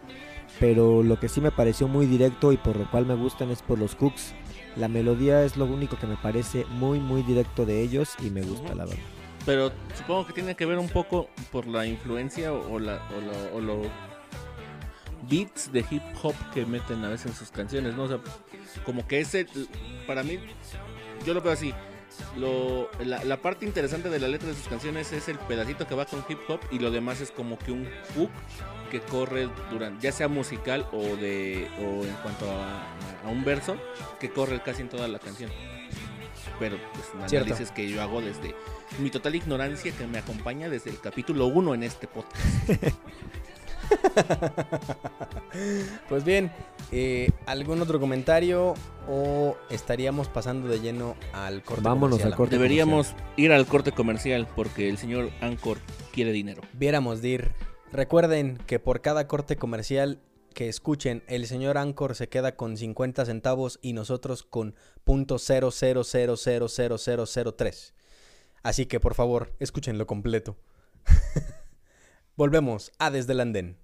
pero 0.61 1.03
lo 1.03 1.19
que 1.19 1.29
sí 1.29 1.41
me 1.41 1.51
pareció 1.51 1.89
muy 1.89 2.07
directo 2.07 2.53
y 2.53 2.57
por 2.59 2.77
lo 2.77 2.89
cual 2.91 3.07
me 3.07 3.17
gustan 3.17 3.51
es 3.51 3.63
por 3.63 3.79
los 3.79 3.97
hooks. 3.97 4.35
La 4.77 4.87
melodía 4.89 5.43
es 5.43 5.57
lo 5.57 5.65
único 5.65 5.97
que 5.99 6.07
me 6.07 6.17
parece 6.17 6.65
muy 6.67 7.01
muy 7.01 7.23
directo 7.23 7.65
de 7.67 7.81
ellos 7.83 8.11
y 8.23 8.31
me 8.31 8.43
gusta 8.43 8.75
la 8.75 8.85
verdad. 8.85 9.03
Pero 9.47 9.73
supongo 9.97 10.27
que 10.27 10.33
tiene 10.35 10.55
que 10.57 10.67
ver 10.67 10.77
un 10.79 10.89
poco 10.89 11.31
por 11.53 11.67
la 11.67 11.87
influencia 11.87 12.53
o, 12.53 12.79
la, 12.79 13.01
o, 13.17 13.21
lo- 13.21 13.57
o 13.57 13.61
los 13.61 13.87
beats 15.31 15.73
de 15.73 15.85
hip 15.91 16.03
hop 16.23 16.35
que 16.53 16.67
meten 16.67 17.05
a 17.05 17.09
veces 17.09 17.27
en 17.27 17.35
sus 17.35 17.51
canciones, 17.51 17.95
¿no? 17.95 18.07
Sea, 18.09 18.19
como 18.85 19.07
que 19.07 19.21
ese, 19.21 19.47
para 20.07 20.23
mí, 20.23 20.39
yo 21.25 21.33
lo 21.33 21.41
veo 21.41 21.53
así. 21.53 21.73
Lo, 22.39 22.91
la, 23.05 23.23
la 23.25 23.37
parte 23.43 23.67
interesante 23.67 24.09
de 24.09 24.19
la 24.19 24.29
letra 24.29 24.49
de 24.49 24.55
sus 24.55 24.69
canciones 24.69 25.13
es 25.13 25.29
el 25.29 25.39
pedacito 25.39 25.87
que 25.87 25.95
va 25.95 26.07
con 26.07 26.25
hip 26.29 26.39
hop 26.49 26.61
y 26.71 26.79
lo 26.79 26.91
demás 26.91 27.21
es 27.21 27.31
como 27.31 27.59
que 27.59 27.73
un 27.73 27.89
hook 28.17 28.31
que 28.91 29.01
corre 29.01 29.49
durante, 29.71 30.03
ya 30.03 30.13
sea 30.13 30.27
musical 30.29 30.87
o 30.93 31.03
de 31.03 31.69
o 31.79 32.05
en 32.05 32.15
cuanto 32.23 32.47
a 32.51 33.29
un 33.29 33.45
verso 33.45 33.77
que 34.19 34.31
corre 34.31 34.63
casi 34.63 34.83
en 34.83 34.89
toda 34.89 35.09
la 35.09 35.19
canción. 35.19 35.51
Pero 36.59 36.79
pues 36.95 37.07
Cierto. 37.31 37.47
análisis 37.49 37.71
que 37.71 37.89
yo 37.89 38.01
hago 38.03 38.21
desde 38.21 38.55
mi 38.99 39.11
total 39.11 39.35
ignorancia 39.35 39.93
que 39.93 40.07
me 40.07 40.19
acompaña 40.19 40.69
desde 40.69 40.91
el 40.91 41.01
capítulo 41.01 41.47
1 41.47 41.75
en 41.75 41.83
este 41.83 42.07
podcast. 42.07 42.45
Pues 46.09 46.25
bien, 46.25 46.51
eh, 46.93 47.31
¿algún 47.47 47.81
otro 47.81 47.99
comentario 48.01 48.75
o 49.09 49.57
estaríamos 49.71 50.29
pasando 50.29 50.69
de 50.69 50.81
lleno 50.81 51.17
al 51.33 51.63
corte 51.63 51.83
Vámonos 51.83 52.11
comercial? 52.19 52.33
al 52.33 52.37
corte. 52.37 52.57
Deberíamos 52.57 53.15
ir 53.37 53.53
al 53.53 53.67
corte 53.67 53.93
comercial 53.93 54.47
porque 54.55 54.89
el 54.89 54.99
señor 54.99 55.31
Anchor 55.41 55.79
quiere 56.13 56.33
dinero. 56.33 56.63
Viéramos 56.73 57.23
de 57.23 57.29
ir. 57.29 57.51
Recuerden 57.93 58.59
que 58.67 58.79
por 58.79 59.01
cada 59.01 59.27
corte 59.29 59.57
comercial 59.57 60.19
que 60.57 60.69
escuchen, 60.71 61.23
el 61.27 61.47
señor 61.47 61.77
Anchor 61.77 62.15
se 62.15 62.31
queda 62.31 62.57
con 62.57 62.79
50 62.79 63.27
centavos 63.27 63.79
y 63.83 63.93
nosotros 63.93 64.43
con 64.43 64.75
.000000003. 65.05 67.93
Así 68.63 68.87
que 68.87 68.99
por 68.99 69.13
favor, 69.13 69.53
escúchenlo 69.59 70.07
completo. 70.07 70.57
Volvemos 72.37 72.91
a 72.99 73.11
Desde 73.11 73.35
el 73.35 73.41
Andén. 73.41 73.77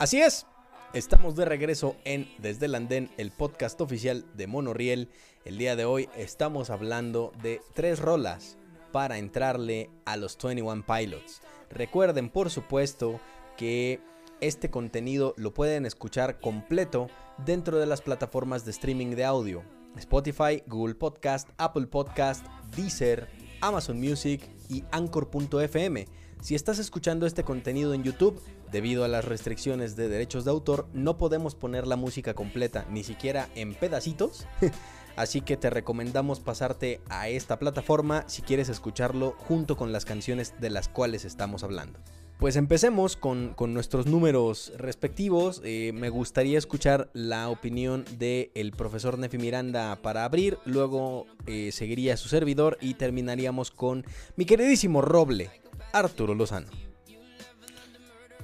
Así 0.00 0.20
es, 0.20 0.46
estamos 0.94 1.36
de 1.36 1.44
regreso 1.44 1.94
en 2.04 2.28
Desde 2.38 2.66
el 2.66 2.74
Andén, 2.74 3.12
el 3.18 3.30
podcast 3.30 3.80
oficial 3.80 4.24
de 4.34 4.48
Monoriel. 4.48 5.10
El 5.44 5.58
día 5.58 5.76
de 5.76 5.84
hoy 5.84 6.08
estamos 6.16 6.70
hablando 6.70 7.32
de 7.40 7.60
tres 7.72 8.00
rolas 8.00 8.58
para 8.90 9.18
entrarle 9.18 9.90
a 10.04 10.16
los 10.16 10.36
21 10.42 10.84
Pilots. 10.84 11.40
Recuerden, 11.70 12.30
por 12.30 12.50
supuesto, 12.50 13.20
que 13.58 14.00
este 14.40 14.70
contenido 14.70 15.34
lo 15.36 15.52
pueden 15.52 15.84
escuchar 15.84 16.40
completo 16.40 17.08
dentro 17.44 17.78
de 17.78 17.86
las 17.86 18.00
plataformas 18.00 18.64
de 18.64 18.70
streaming 18.70 19.16
de 19.16 19.24
audio. 19.24 19.62
Spotify, 19.96 20.62
Google 20.68 20.94
Podcast, 20.94 21.50
Apple 21.58 21.88
Podcast, 21.88 22.46
Deezer, 22.76 23.28
Amazon 23.60 24.00
Music 24.00 24.48
y 24.70 24.84
Anchor.fm. 24.92 26.06
Si 26.40 26.54
estás 26.54 26.78
escuchando 26.78 27.26
este 27.26 27.42
contenido 27.42 27.94
en 27.94 28.04
YouTube, 28.04 28.40
debido 28.70 29.04
a 29.04 29.08
las 29.08 29.24
restricciones 29.24 29.96
de 29.96 30.08
derechos 30.08 30.44
de 30.44 30.52
autor, 30.52 30.86
no 30.92 31.18
podemos 31.18 31.56
poner 31.56 31.88
la 31.88 31.96
música 31.96 32.34
completa, 32.34 32.86
ni 32.90 33.02
siquiera 33.02 33.48
en 33.56 33.74
pedacitos. 33.74 34.46
Así 35.16 35.40
que 35.40 35.56
te 35.56 35.68
recomendamos 35.68 36.38
pasarte 36.38 37.00
a 37.08 37.28
esta 37.28 37.58
plataforma 37.58 38.22
si 38.28 38.42
quieres 38.42 38.68
escucharlo 38.68 39.34
junto 39.36 39.76
con 39.76 39.90
las 39.90 40.04
canciones 40.04 40.54
de 40.60 40.70
las 40.70 40.88
cuales 40.88 41.24
estamos 41.24 41.64
hablando. 41.64 41.98
Pues 42.38 42.54
empecemos 42.54 43.16
con, 43.16 43.52
con 43.54 43.74
nuestros 43.74 44.06
números 44.06 44.72
respectivos. 44.76 45.60
Eh, 45.64 45.90
me 45.92 46.08
gustaría 46.08 46.56
escuchar 46.56 47.10
la 47.12 47.48
opinión 47.48 48.04
del 48.16 48.70
profesor 48.76 49.18
Nefi 49.18 49.38
Miranda 49.38 49.96
para 50.02 50.24
abrir. 50.24 50.56
Luego 50.64 51.26
eh, 51.46 51.72
seguiría 51.72 52.16
su 52.16 52.28
servidor 52.28 52.78
y 52.80 52.94
terminaríamos 52.94 53.72
con 53.72 54.04
mi 54.36 54.44
queridísimo 54.44 55.02
Roble, 55.02 55.50
Arturo 55.92 56.36
Lozano. 56.36 56.68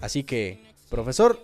Así 0.00 0.24
que, 0.24 0.60
profesor, 0.90 1.38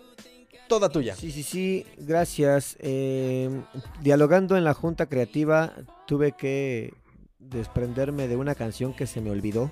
toda 0.69 0.89
tuya. 0.89 1.15
Sí, 1.15 1.31
sí, 1.31 1.45
sí, 1.45 1.87
gracias. 1.99 2.77
Eh, 2.81 3.63
dialogando 4.03 4.57
en 4.57 4.65
la 4.65 4.75
junta 4.75 5.07
creativa, 5.07 5.73
tuve 6.05 6.33
que 6.33 6.95
desprenderme 7.39 8.27
de 8.27 8.35
una 8.35 8.57
canción 8.57 8.93
que 8.93 9.07
se 9.07 9.21
me 9.21 9.31
olvidó. 9.31 9.71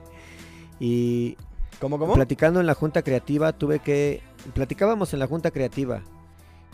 y 0.78 1.38
¿Cómo, 1.80 1.98
cómo? 1.98 2.14
platicando 2.14 2.60
en 2.60 2.66
la 2.66 2.74
junta 2.74 3.02
creativa, 3.02 3.52
tuve 3.52 3.78
que... 3.78 4.22
Platicábamos 4.54 5.12
en 5.12 5.18
la 5.20 5.26
junta 5.26 5.50
creativa. 5.50 6.02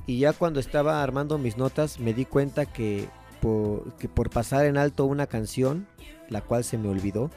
Y 0.06 0.18
ya 0.18 0.32
cuando 0.32 0.60
estaba 0.60 1.02
armando 1.02 1.38
mis 1.38 1.56
notas, 1.56 2.00
me 2.00 2.14
di 2.14 2.24
cuenta 2.24 2.66
que 2.66 3.08
por, 3.40 3.92
que 3.94 4.08
por 4.08 4.30
pasar 4.30 4.66
en 4.66 4.76
alto 4.76 5.04
una 5.04 5.26
canción, 5.26 5.86
la 6.28 6.40
cual 6.40 6.64
se 6.64 6.78
me 6.78 6.88
olvidó, 6.88 7.30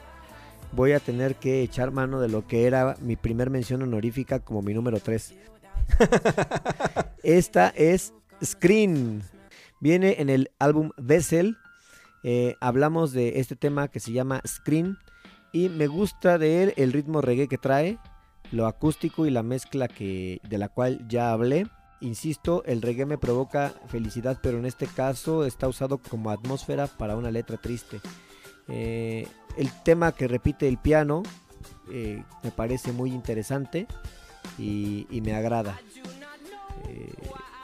voy 0.72 0.92
a 0.92 1.00
tener 1.00 1.36
que 1.36 1.62
echar 1.62 1.90
mano 1.90 2.20
de 2.20 2.28
lo 2.28 2.46
que 2.46 2.66
era 2.66 2.96
mi 3.00 3.16
primer 3.16 3.50
mención 3.50 3.82
honorífica 3.82 4.40
como 4.40 4.62
mi 4.62 4.74
número 4.74 5.00
3. 5.00 5.34
Esta 7.22 7.68
es 7.68 8.12
Screen. 8.42 9.22
Viene 9.80 10.16
en 10.18 10.30
el 10.30 10.50
álbum 10.58 10.90
Vessel. 10.96 11.56
Eh, 12.22 12.56
hablamos 12.60 13.12
de 13.12 13.40
este 13.40 13.56
tema 13.56 13.88
que 13.88 14.00
se 14.00 14.12
llama 14.12 14.40
Screen. 14.46 14.96
Y 15.54 15.68
me 15.68 15.86
gusta 15.86 16.36
de 16.36 16.64
él 16.64 16.74
el 16.76 16.92
ritmo 16.92 17.20
reggae 17.20 17.46
que 17.46 17.58
trae, 17.58 17.98
lo 18.50 18.66
acústico 18.66 19.24
y 19.24 19.30
la 19.30 19.44
mezcla 19.44 19.86
que, 19.86 20.40
de 20.48 20.58
la 20.58 20.68
cual 20.68 21.06
ya 21.08 21.30
hablé. 21.30 21.68
Insisto, 22.00 22.64
el 22.66 22.82
reggae 22.82 23.06
me 23.06 23.18
provoca 23.18 23.72
felicidad, 23.86 24.36
pero 24.42 24.58
en 24.58 24.66
este 24.66 24.88
caso 24.88 25.44
está 25.44 25.68
usado 25.68 25.98
como 25.98 26.30
atmósfera 26.30 26.88
para 26.88 27.14
una 27.16 27.30
letra 27.30 27.56
triste. 27.56 28.00
Eh, 28.66 29.28
el 29.56 29.70
tema 29.84 30.10
que 30.10 30.26
repite 30.26 30.66
el 30.66 30.76
piano 30.76 31.22
eh, 31.92 32.24
me 32.42 32.50
parece 32.50 32.90
muy 32.90 33.12
interesante 33.12 33.86
y, 34.58 35.06
me 35.22 35.34
agrada. 35.36 35.80
Eh, 36.88 37.12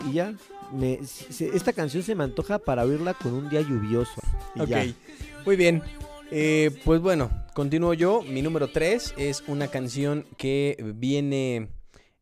y 0.09 0.13
ya, 0.13 0.33
me- 0.73 1.05
se- 1.05 1.57
esta 1.57 1.73
canción 1.73 2.05
se 2.05 2.15
me 2.15 2.23
antoja 2.23 2.61
para 2.61 2.85
oírla 2.85 3.15
con 3.15 3.35
un 3.35 3.51
día 3.51 3.63
lluvioso. 3.63 4.21
Ok, 4.59 4.95
muy 5.45 5.57
bien. 5.57 5.83
Eh, 6.33 6.71
pues 6.85 7.01
bueno, 7.01 7.31
continúo 7.55 7.93
yo. 7.95 8.23
Mi 8.23 8.41
número 8.41 8.69
3 8.69 9.15
es 9.17 9.43
una 9.49 9.69
canción 9.69 10.27
que 10.37 10.77
viene 10.95 11.69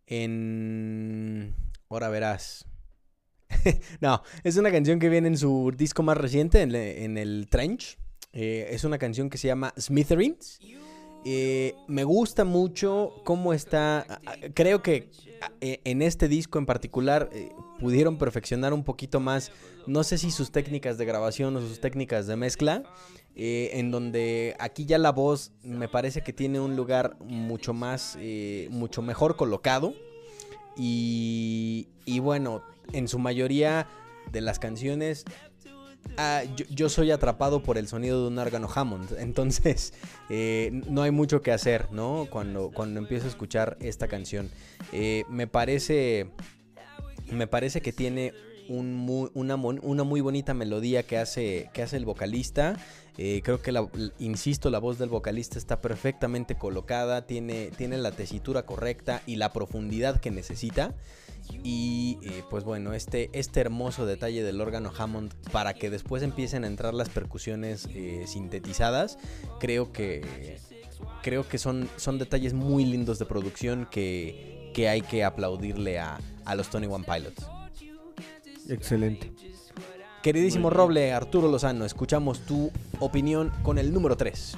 en... 0.07 1.55
Ahora 1.91 2.09
verás. 2.09 2.67
no, 4.01 4.23
es 4.45 4.57
una 4.57 4.71
canción 4.71 4.99
que 4.99 5.09
viene 5.09 5.29
en 5.29 5.37
su 5.37 5.73
disco 5.77 6.03
más 6.03 6.17
reciente, 6.17 6.63
en, 6.63 7.19
el 7.19 7.49
Trench. 7.51 7.99
Eh, 8.33 8.69
es 8.71 8.85
una 8.85 8.99
canción 8.99 9.29
que 9.29 9.39
se 9.39 9.49
llama 9.49 9.75
Smithereens. 9.79 10.59
Eh, 11.25 11.75
me 11.87 12.05
gusta 12.05 12.45
mucho 12.45 13.15
cómo 13.25 13.53
está. 13.53 14.21
Creo 14.55 14.83
que 14.83 15.11
e, 15.61 15.81
en 15.85 16.03
este 16.03 16.29
disco 16.29 16.59
en 16.59 16.67
particular 16.67 17.29
eh, 17.33 17.51
pudieron 17.79 18.19
perfeccionar 18.19 18.73
un 18.73 18.85
poquito 18.85 19.21
más, 19.21 19.53
no 19.87 20.05
sé 20.05 20.19
si 20.19 20.31
sus 20.31 20.51
técnicas 20.51 20.99
de 20.99 21.05
grabación 21.05 21.57
o 21.57 21.61
sus 21.61 21.81
técnicas 21.81 22.27
de 22.27 22.37
mezcla, 22.37 22.83
eh, 23.35 23.71
en 23.75 23.91
donde 23.91 24.57
aquí 24.59 24.85
ya 24.85 24.99
la 24.99 25.13
voz 25.13 25.53
me 25.63 25.89
parece 25.89 26.23
que 26.23 26.33
tiene 26.33 26.61
un 26.61 26.77
lugar 26.77 27.17
mucho 27.21 27.73
más, 27.75 28.19
mucho 28.71 29.03
mejor 29.03 29.37
colocado. 29.37 29.95
Y, 30.77 31.89
y 32.05 32.21
bueno, 32.21 32.63
en 32.93 33.09
su 33.09 33.19
mayoría 33.19 33.89
de 34.31 34.41
las 34.41 34.59
canciones 34.59 35.25
Ah, 36.21 36.43
yo, 36.69 36.89
soy 36.89 37.13
atrapado 37.13 37.63
por 37.63 37.79
el 37.79 37.87
sonido 37.87 38.23
de 38.23 38.29
un 38.29 38.39
órgano 38.39 38.69
Hammond. 38.75 39.13
Entonces, 39.19 39.95
eh, 40.29 40.83
no 40.89 41.03
hay 41.03 41.13
mucho 41.13 41.43
que 41.43 41.53
hacer, 41.53 41.93
¿no? 41.93 42.27
Cuando, 42.29 42.71
cuando 42.73 42.99
empiezo 42.99 43.27
a 43.27 43.29
escuchar 43.29 43.77
esta 43.81 44.09
canción. 44.09 44.51
Eh, 44.93 45.25
me 45.29 45.47
parece. 45.47 46.31
Me 47.31 47.47
parece 47.47 47.83
que 47.83 47.93
tiene 47.93 48.33
un 48.69 49.31
una, 49.35 49.57
una, 49.57 50.05
muy 50.05 50.21
bonita 50.21 50.55
melodía 50.55 51.03
que 51.03 51.19
hace, 51.19 51.71
que 51.73 51.83
hace 51.83 51.97
el 51.97 52.05
vocalista. 52.05 52.77
Eh, 53.17 53.41
creo 53.43 53.61
que, 53.61 53.73
la, 53.73 53.89
insisto, 54.19 54.71
la 54.71 54.79
voz 54.79 54.99
del 54.99 55.09
vocalista 55.09 55.59
está 55.59 55.81
perfectamente 55.81 56.57
colocada, 56.57 57.27
tiene, 57.27 57.71
tiene 57.77 57.99
la 57.99 58.13
tesitura 58.13 58.65
correcta 58.65 59.23
y 59.27 59.37
la 59.37 59.53
profundidad 59.53 60.21
que 60.21 60.31
necesita. 60.31 60.95
Y 61.63 62.19
eh, 62.23 62.43
pues 62.49 62.65
bueno, 62.65 62.93
este, 62.93 63.31
este 63.33 63.61
hermoso 63.61 64.07
detalle 64.07 64.43
del 64.43 64.61
órgano 64.61 64.91
Hammond 64.97 65.35
para 65.51 65.75
que 65.75 65.91
después 65.91 66.23
empiecen 66.23 66.65
a 66.65 66.67
entrar 66.67 66.95
las 66.95 67.09
percusiones 67.09 67.89
eh, 67.95 68.25
sintetizadas, 68.27 69.19
creo 69.61 69.93
que, 69.93 70.59
creo 71.23 71.49
que 71.49 71.59
son, 71.59 71.89
son 71.97 72.19
detalles 72.19 72.55
muy 72.55 72.85
lindos 72.85 73.19
de 73.19 73.27
producción 73.27 73.87
que, 73.91 74.71
que 74.75 74.89
hay 74.89 75.03
que 75.03 75.25
aplaudirle 75.25 75.99
a, 75.99 76.19
a 76.45 76.55
los 76.55 76.71
Tony 76.71 76.87
One 76.87 77.05
Pilots. 77.05 77.47
Excelente. 78.69 79.33
Queridísimo 80.23 80.69
Roble, 80.69 81.13
Arturo 81.13 81.49
Lozano, 81.49 81.85
escuchamos 81.85 82.41
tu 82.41 82.71
opinión 82.99 83.53
con 83.63 83.79
el 83.79 83.93
número 83.93 84.17
3. 84.17 84.57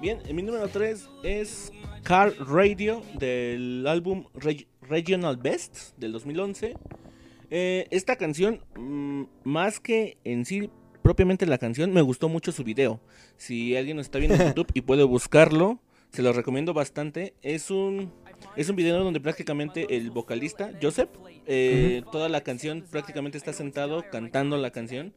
Bien, 0.00 0.20
mi 0.32 0.42
número 0.42 0.68
3 0.68 1.08
es 1.22 1.72
Car 2.02 2.32
Radio 2.38 3.02
del 3.18 3.86
álbum 3.86 4.24
Regional 4.90 5.36
Best 5.36 5.96
del 5.96 6.12
2011. 6.12 6.74
Eh, 7.50 7.86
esta 7.90 8.16
canción, 8.16 8.60
mm, 8.76 9.22
más 9.44 9.80
que 9.80 10.18
en 10.24 10.44
sí 10.44 10.68
propiamente 11.02 11.46
la 11.46 11.58
canción, 11.58 11.92
me 11.92 12.02
gustó 12.02 12.28
mucho 12.28 12.52
su 12.52 12.64
video. 12.64 13.00
Si 13.36 13.76
alguien 13.76 13.98
está 13.98 14.18
viendo 14.18 14.36
en 14.36 14.48
YouTube 14.54 14.70
y 14.74 14.82
puede 14.82 15.04
buscarlo, 15.04 15.80
se 16.12 16.22
lo 16.22 16.32
recomiendo 16.32 16.74
bastante. 16.74 17.34
Es 17.42 17.70
un 17.70 18.12
es 18.56 18.68
un 18.68 18.76
video 18.76 19.02
donde 19.04 19.20
prácticamente 19.20 19.96
el 19.96 20.10
vocalista, 20.10 20.72
Joseph, 20.80 21.10
eh, 21.46 22.02
toda 22.10 22.28
la 22.28 22.40
canción 22.42 22.84
prácticamente 22.90 23.38
está 23.38 23.52
sentado 23.52 24.04
cantando 24.10 24.56
la 24.56 24.70
canción. 24.70 25.14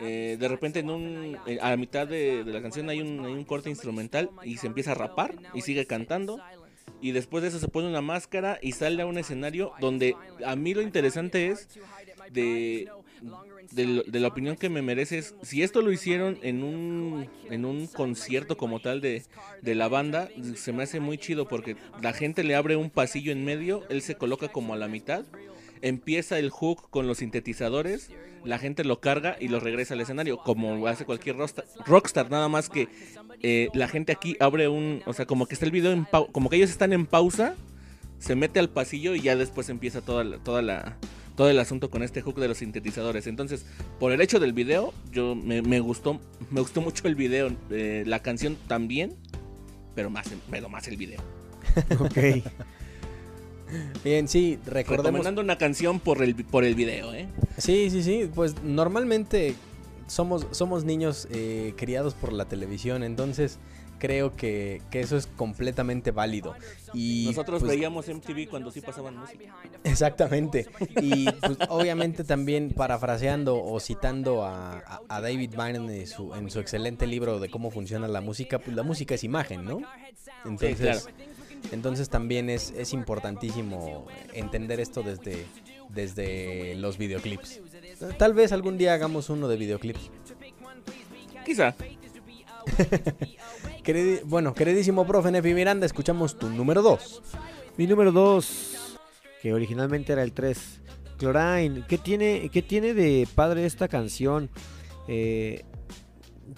Eh, 0.00 0.36
de 0.38 0.48
repente 0.48 0.80
en 0.80 0.90
un, 0.90 1.38
eh, 1.46 1.58
a 1.60 1.70
la 1.70 1.76
mitad 1.76 2.06
de, 2.06 2.42
la 2.44 2.60
canción 2.60 2.88
hay 2.88 3.00
un, 3.00 3.24
hay 3.24 3.32
un, 3.32 3.44
corte 3.44 3.70
instrumental 3.70 4.30
y 4.42 4.56
se 4.56 4.66
empieza 4.66 4.92
a 4.92 4.94
rapar 4.94 5.36
y 5.54 5.60
sigue 5.60 5.86
cantando. 5.86 6.40
Y 7.02 7.12
después 7.12 7.42
de 7.42 7.48
eso 7.48 7.58
se 7.58 7.68
pone 7.68 7.88
una 7.88 8.00
máscara 8.00 8.58
y 8.62 8.72
sale 8.72 9.02
a 9.02 9.06
un 9.06 9.18
escenario 9.18 9.72
donde 9.80 10.16
a 10.46 10.56
mí 10.56 10.72
lo 10.72 10.80
interesante 10.80 11.48
es 11.48 11.68
de 12.30 12.88
de, 13.72 14.20
la 14.20 14.28
opinión 14.28 14.56
que 14.56 14.68
me 14.68 14.82
mereces, 14.82 15.34
si 15.42 15.62
esto 15.62 15.82
lo 15.82 15.92
hicieron 15.92 16.38
en 16.42 16.62
un, 16.62 17.28
en 17.50 17.64
un 17.64 17.86
concierto 17.86 18.56
como 18.56 18.80
tal 18.80 19.00
de, 19.00 19.22
de 19.62 19.74
la 19.74 19.88
banda, 19.88 20.28
se 20.56 20.72
me 20.72 20.82
hace 20.82 21.00
muy 21.00 21.18
chido 21.18 21.48
porque 21.48 21.76
la 22.00 22.12
gente 22.12 22.44
le 22.44 22.54
abre 22.54 22.76
un 22.76 22.90
pasillo 22.90 23.32
en 23.32 23.44
medio, 23.44 23.84
él 23.88 24.02
se 24.02 24.16
coloca 24.16 24.48
como 24.48 24.74
a 24.74 24.76
la 24.76 24.88
mitad, 24.88 25.24
empieza 25.80 26.38
el 26.38 26.50
hook 26.50 26.90
con 26.90 27.06
los 27.06 27.18
sintetizadores, 27.18 28.10
la 28.44 28.58
gente 28.58 28.84
lo 28.84 29.00
carga 29.00 29.36
y 29.40 29.48
lo 29.48 29.60
regresa 29.60 29.94
al 29.94 30.00
escenario, 30.00 30.38
como 30.38 30.86
hace 30.86 31.04
cualquier 31.04 31.36
rockstar, 31.86 32.30
nada 32.30 32.48
más 32.48 32.68
que 32.68 32.88
eh, 33.42 33.68
la 33.74 33.88
gente 33.88 34.12
aquí 34.12 34.36
abre 34.40 34.68
un, 34.68 35.02
o 35.06 35.12
sea, 35.12 35.26
como 35.26 35.46
que 35.46 35.54
está 35.54 35.66
el 35.66 35.72
video 35.72 35.92
en 35.92 36.06
como 36.32 36.48
que 36.48 36.56
ellos 36.56 36.70
están 36.70 36.92
en 36.92 37.06
pausa, 37.06 37.54
se 38.18 38.36
mete 38.36 38.60
al 38.60 38.68
pasillo 38.68 39.14
y 39.14 39.20
ya 39.20 39.36
después 39.36 39.68
empieza 39.68 40.00
toda 40.00 40.38
toda 40.38 40.62
la 40.62 40.96
todo 41.36 41.48
el 41.48 41.58
asunto 41.58 41.90
con 41.90 42.02
este 42.02 42.22
hook 42.22 42.38
de 42.38 42.48
los 42.48 42.58
sintetizadores. 42.58 43.26
Entonces, 43.26 43.64
por 43.98 44.12
el 44.12 44.20
hecho 44.20 44.38
del 44.38 44.52
video, 44.52 44.92
yo 45.10 45.34
me, 45.34 45.80
gustó, 45.80 46.20
me 46.50 46.60
gustó 46.60 46.80
mucho 46.80 47.08
el 47.08 47.14
video, 47.14 47.50
eh, 47.70 48.04
la 48.06 48.20
canción 48.20 48.56
también, 48.68 49.14
pero 49.94 50.10
más, 50.10 50.28
pero 50.50 50.68
más 50.68 50.86
el 50.88 50.96
video. 50.96 51.20
ok. 51.98 52.44
Bien, 54.04 54.28
sí, 54.28 54.58
recordemos. 54.66 55.06
Recomendando 55.06 55.40
una 55.40 55.56
canción 55.56 55.98
por 55.98 56.22
el, 56.22 56.34
por 56.34 56.64
el 56.64 56.74
video, 56.74 57.14
¿eh? 57.14 57.26
Sí, 57.56 57.88
sí, 57.90 58.02
sí. 58.02 58.30
Pues 58.34 58.62
normalmente 58.62 59.54
somos, 60.12 60.46
somos 60.50 60.84
niños 60.84 61.26
eh, 61.30 61.72
criados 61.76 62.12
por 62.12 62.34
la 62.34 62.44
televisión, 62.44 63.02
entonces 63.02 63.58
creo 63.98 64.36
que, 64.36 64.82
eso 64.92 65.16
es 65.16 65.26
completamente 65.26 66.10
válido. 66.10 66.54
Y, 66.92 67.24
Nosotros 67.28 67.60
pues, 67.60 67.72
veíamos 67.72 68.08
MTV 68.08 68.50
cuando 68.50 68.70
sí 68.70 68.82
pasaban 68.82 69.16
música. 69.16 69.54
Exactamente. 69.84 70.68
Y 71.00 71.30
pues, 71.30 71.56
obviamente 71.70 72.24
también 72.24 72.74
parafraseando 72.76 73.62
o 73.62 73.80
citando 73.80 74.44
a, 74.44 75.00
David 75.08 75.54
Byrne 75.56 76.00
en 76.00 76.06
su, 76.06 76.34
en 76.34 76.50
su 76.50 76.60
excelente 76.60 77.06
libro 77.06 77.38
de 77.38 77.48
cómo 77.48 77.70
funciona 77.70 78.06
la 78.06 78.20
música, 78.20 78.58
pues 78.58 78.76
la 78.76 78.82
música 78.82 79.14
es 79.14 79.24
imagen, 79.24 79.64
¿no? 79.64 79.80
Entonces, 80.44 81.08
entonces 81.70 82.10
también 82.10 82.50
es, 82.50 82.70
es 82.76 82.92
importantísimo 82.92 84.06
entender 84.34 84.78
esto 84.78 85.02
desde, 85.02 85.46
desde 85.88 86.74
los 86.74 86.98
videoclips. 86.98 87.60
Tal 88.18 88.34
vez 88.34 88.52
algún 88.52 88.78
día 88.78 88.94
hagamos 88.94 89.30
uno 89.30 89.48
de 89.48 89.56
videoclips. 89.56 90.10
Quizá. 91.44 91.74
bueno, 94.24 94.54
queridísimo 94.54 95.06
profe 95.06 95.30
Nefi 95.30 95.54
Miranda, 95.54 95.86
escuchamos 95.86 96.38
tu 96.38 96.48
número 96.48 96.82
2. 96.82 97.22
Mi 97.76 97.86
número 97.86 98.12
2, 98.12 98.98
que 99.40 99.52
originalmente 99.52 100.12
era 100.12 100.22
el 100.22 100.32
3. 100.32 100.80
Chlorine, 101.18 101.84
¿qué 101.88 101.98
tiene, 101.98 102.48
qué 102.52 102.62
tiene 102.62 102.94
de 102.94 103.28
padre 103.34 103.66
esta 103.66 103.88
canción? 103.88 104.50
Eh, 105.08 105.64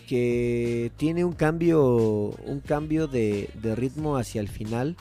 que 0.07 0.93
tiene 0.97 1.25
un 1.25 1.33
cambio, 1.33 2.35
un 2.45 2.61
cambio 2.61 3.07
de, 3.07 3.49
ritmo 3.77 4.17
hacia 4.17 4.41
el 4.41 4.49
final 4.49 4.97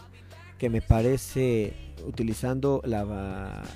que 0.58 0.70
me 0.70 0.82
parece 0.82 1.74
utilizando 2.06 2.82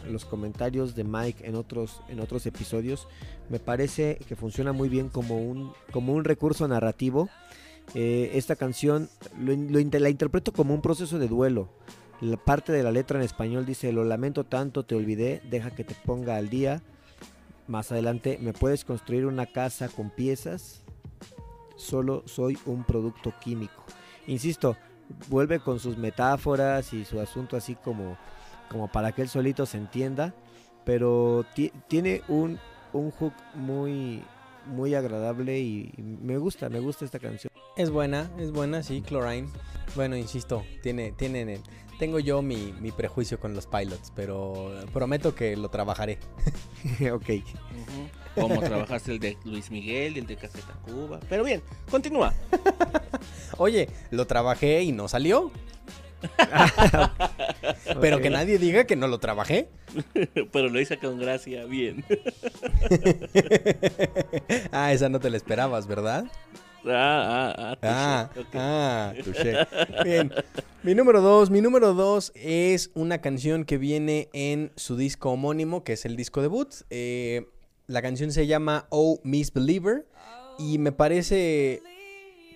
los 0.10 0.26
comentarios 0.26 0.96
de 0.96 1.04
Mike 1.04 1.48
en 1.48 1.56
otros, 1.56 2.02
en 2.10 2.20
otros 2.20 2.46
episodios, 2.46 3.08
me 3.50 3.60
parece 3.60 4.18
que 4.28 4.36
funciona 4.36 4.74
muy 4.74 4.90
bien 4.90 5.10
como 5.10 5.38
un, 5.38 5.74
como 5.92 6.14
un 6.14 6.24
recurso 6.24 6.68
narrativo 6.68 7.30
eh, 7.94 8.32
esta 8.34 8.56
canción 8.56 9.10
la 9.40 10.10
interpreto 10.10 10.52
como 10.52 10.74
un 10.74 10.82
proceso 10.82 11.20
de 11.20 11.28
duelo. 11.28 11.70
La 12.20 12.38
parte 12.38 12.72
de 12.72 12.84
la 12.84 12.92
letra 12.92 13.20
en 13.20 13.26
español 13.26 13.66
dice, 13.66 13.92
lo 13.92 14.04
lamento 14.04 14.44
tanto, 14.44 14.84
te 14.84 14.96
olvidé, 14.96 15.42
deja 15.50 15.72
que 15.72 15.84
te 15.84 15.96
ponga 16.06 16.36
al 16.36 16.50
día. 16.50 16.82
Más 17.68 17.92
adelante, 17.92 18.40
¿me 18.42 18.54
puedes 18.54 18.84
construir 18.86 19.26
una 19.26 19.46
casa 19.46 19.88
con 19.88 20.10
piezas? 20.10 20.82
Solo 21.76 22.24
soy 22.26 22.58
un 22.66 22.84
producto 22.84 23.34
químico. 23.40 23.84
Insisto, 24.26 24.76
vuelve 25.30 25.60
con 25.60 25.80
sus 25.80 25.98
metáforas 25.98 26.94
y 26.94 27.06
su 27.06 27.20
asunto 27.20 27.58
así 27.58 27.76
como, 27.76 28.18
como 28.70 28.92
para 28.92 29.12
que 29.12 29.22
él 29.22 29.30
solito 29.30 29.66
se 29.66 29.78
entienda, 29.78 30.34
pero 30.86 31.46
tiene 31.88 32.22
un, 32.28 32.60
un 32.94 33.12
hook 33.12 33.34
muy, 33.56 34.24
muy 34.66 34.96
agradable 34.96 35.60
y 35.60 35.94
me 35.98 36.38
gusta, 36.38 36.70
me 36.70 36.80
gusta 36.80 37.06
esta 37.06 37.20
canción. 37.20 37.52
Es 37.76 37.90
buena, 37.90 38.32
es 38.40 38.52
buena, 38.52 38.82
sí, 38.84 39.02
Chlorine. 39.02 39.50
Bueno, 39.96 40.16
insisto, 40.16 40.64
tiene, 40.82 41.12
tiene, 41.12 41.62
tengo 42.00 42.20
yo 42.20 42.42
mi, 42.42 42.74
prejuicio 42.96 43.40
con 43.40 43.54
los 43.54 43.68
pilots, 43.68 44.12
pero 44.16 44.72
prometo 44.94 45.36
que 45.36 45.56
lo 45.56 45.70
trabajaré. 45.70 46.20
ok. 47.14 47.30
Como 48.40 48.62
trabajaste 48.62 49.12
el 49.14 49.20
de 49.20 49.38
Luis 49.46 49.72
Miguel 49.72 50.16
y 50.16 50.20
el 50.20 50.28
de 50.28 50.36
Caseta 50.36 50.74
Cuba. 50.86 51.20
Pero 51.30 51.44
bien, 51.44 51.62
continúa. 51.90 52.34
Oye, 53.58 53.90
lo 54.12 54.28
trabajé 54.28 54.84
y 54.84 54.92
no 54.92 55.08
salió. 55.08 55.52
Pero 58.02 58.20
que 58.20 58.30
nadie 58.30 58.58
diga 58.58 58.86
que 58.86 58.96
no 58.96 59.08
lo 59.08 59.20
trabajé. 59.20 59.70
Pero 60.52 60.70
lo 60.70 60.80
hice 60.80 60.98
con 60.98 61.20
gracia, 61.20 61.66
bien. 61.66 62.04
ah, 64.72 64.94
esa 64.94 65.10
no 65.10 65.20
te 65.20 65.30
la 65.30 65.38
esperabas, 65.38 65.88
¿verdad? 65.88 66.26
Ah, 66.86 67.54
ah, 67.58 67.78
ah, 67.82 68.30
ah, 68.34 69.14
ah 69.14 70.04
Bien. 70.04 70.32
Mi 70.84 70.96
número 70.96 71.22
dos, 71.22 71.50
mi 71.50 71.62
número 71.62 71.94
dos 71.94 72.32
es 72.36 72.92
una 72.94 73.20
canción 73.20 73.66
que 73.66 73.78
viene 73.78 74.30
en 74.32 74.72
su 74.76 74.96
disco 74.96 75.32
homónimo, 75.32 75.84
que 75.84 75.94
es 75.94 76.06
el 76.06 76.16
disco 76.16 76.42
debut. 76.42 76.74
Eh, 76.90 77.48
la 77.88 78.02
canción 78.02 78.32
se 78.32 78.48
llama 78.48 78.86
Oh 78.90 79.20
Miss 79.24 79.52
Believer 79.54 80.06
y 80.60 80.78
me 80.78 80.92
parece 80.92 81.82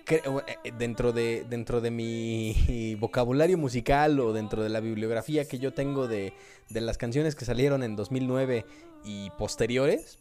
eh, 0.08 0.22
eh, 0.64 0.72
dentro 0.78 1.12
de 1.12 1.44
dentro 1.48 1.80
de 1.80 1.90
mi 1.90 2.96
vocabulario 3.00 3.58
musical 3.58 4.20
o 4.20 4.32
dentro 4.32 4.62
de 4.62 4.68
la 4.68 4.80
bibliografía 4.80 5.46
que 5.46 5.58
yo 5.58 5.72
tengo 5.72 6.06
de, 6.06 6.34
de 6.68 6.80
las 6.80 6.98
canciones 6.98 7.34
que 7.34 7.44
salieron 7.44 7.82
en 7.82 7.96
2009 7.96 8.66
y 9.04 9.30
posteriores, 9.30 10.18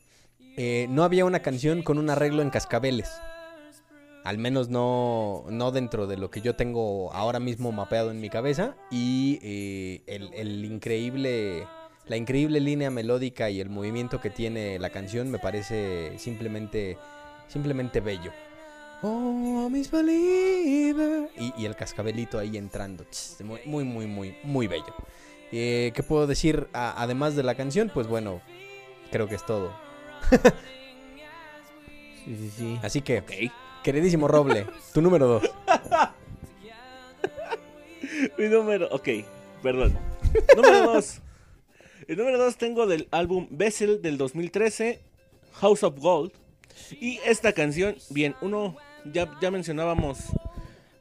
eh, 0.57 0.87
no 0.89 1.03
había 1.03 1.25
una 1.25 1.41
canción 1.41 1.81
con 1.81 1.97
un 1.97 2.09
arreglo 2.09 2.41
en 2.41 2.49
cascabeles. 2.49 3.09
Al 4.23 4.37
menos 4.37 4.69
no, 4.69 5.45
no 5.49 5.71
dentro 5.71 6.05
de 6.05 6.17
lo 6.17 6.29
que 6.29 6.41
yo 6.41 6.55
tengo 6.55 7.11
ahora 7.13 7.39
mismo 7.39 7.71
mapeado 7.71 8.11
en 8.11 8.21
mi 8.21 8.29
cabeza. 8.29 8.75
Y 8.91 9.39
eh, 9.41 10.03
el, 10.07 10.33
el 10.33 10.65
increíble. 10.65 11.65
La 12.11 12.17
increíble 12.17 12.59
línea 12.59 12.91
melódica 12.91 13.49
y 13.49 13.61
el 13.61 13.69
movimiento 13.69 14.19
que 14.19 14.29
tiene 14.29 14.77
la 14.79 14.89
canción 14.89 15.31
me 15.31 15.39
parece 15.39 16.19
simplemente. 16.19 16.97
Simplemente 17.47 18.01
bello. 18.01 18.33
Oh, 19.01 19.69
Miss 19.71 19.89
Believer. 19.89 21.29
Y, 21.37 21.53
y 21.57 21.65
el 21.65 21.77
cascabelito 21.77 22.37
ahí 22.37 22.57
entrando. 22.57 23.05
Muy, 23.45 23.61
muy, 23.63 23.85
muy, 23.85 24.07
muy, 24.07 24.35
muy 24.43 24.67
bello. 24.67 24.93
Eh, 25.53 25.93
¿Qué 25.95 26.03
puedo 26.03 26.27
decir 26.27 26.67
a- 26.73 27.01
además 27.01 27.37
de 27.37 27.43
la 27.43 27.55
canción? 27.55 27.89
Pues 27.93 28.07
bueno, 28.07 28.41
creo 29.09 29.29
que 29.29 29.35
es 29.35 29.45
todo. 29.45 29.73
Sí, 32.25 32.35
sí, 32.35 32.51
sí. 32.55 32.79
Así 32.83 33.01
que, 33.01 33.23
queridísimo 33.83 34.27
Roble, 34.27 34.67
tu 34.93 35.01
número 35.01 35.27
dos. 35.27 35.43
Mi 38.37 38.47
número, 38.49 38.89
ok, 38.91 39.07
perdón. 39.63 39.97
número 40.57 40.91
2. 40.93 41.21
El 42.07 42.17
número 42.17 42.39
2 42.39 42.57
tengo 42.57 42.87
del 42.87 43.07
álbum 43.11 43.47
Bessel 43.51 44.01
del 44.01 44.17
2013, 44.17 45.01
House 45.53 45.83
of 45.83 45.99
Gold. 45.99 46.31
Y 46.99 47.19
esta 47.25 47.53
canción, 47.53 47.95
bien, 48.09 48.35
uno, 48.41 48.75
ya, 49.05 49.31
ya 49.39 49.51
mencionábamos 49.51 50.17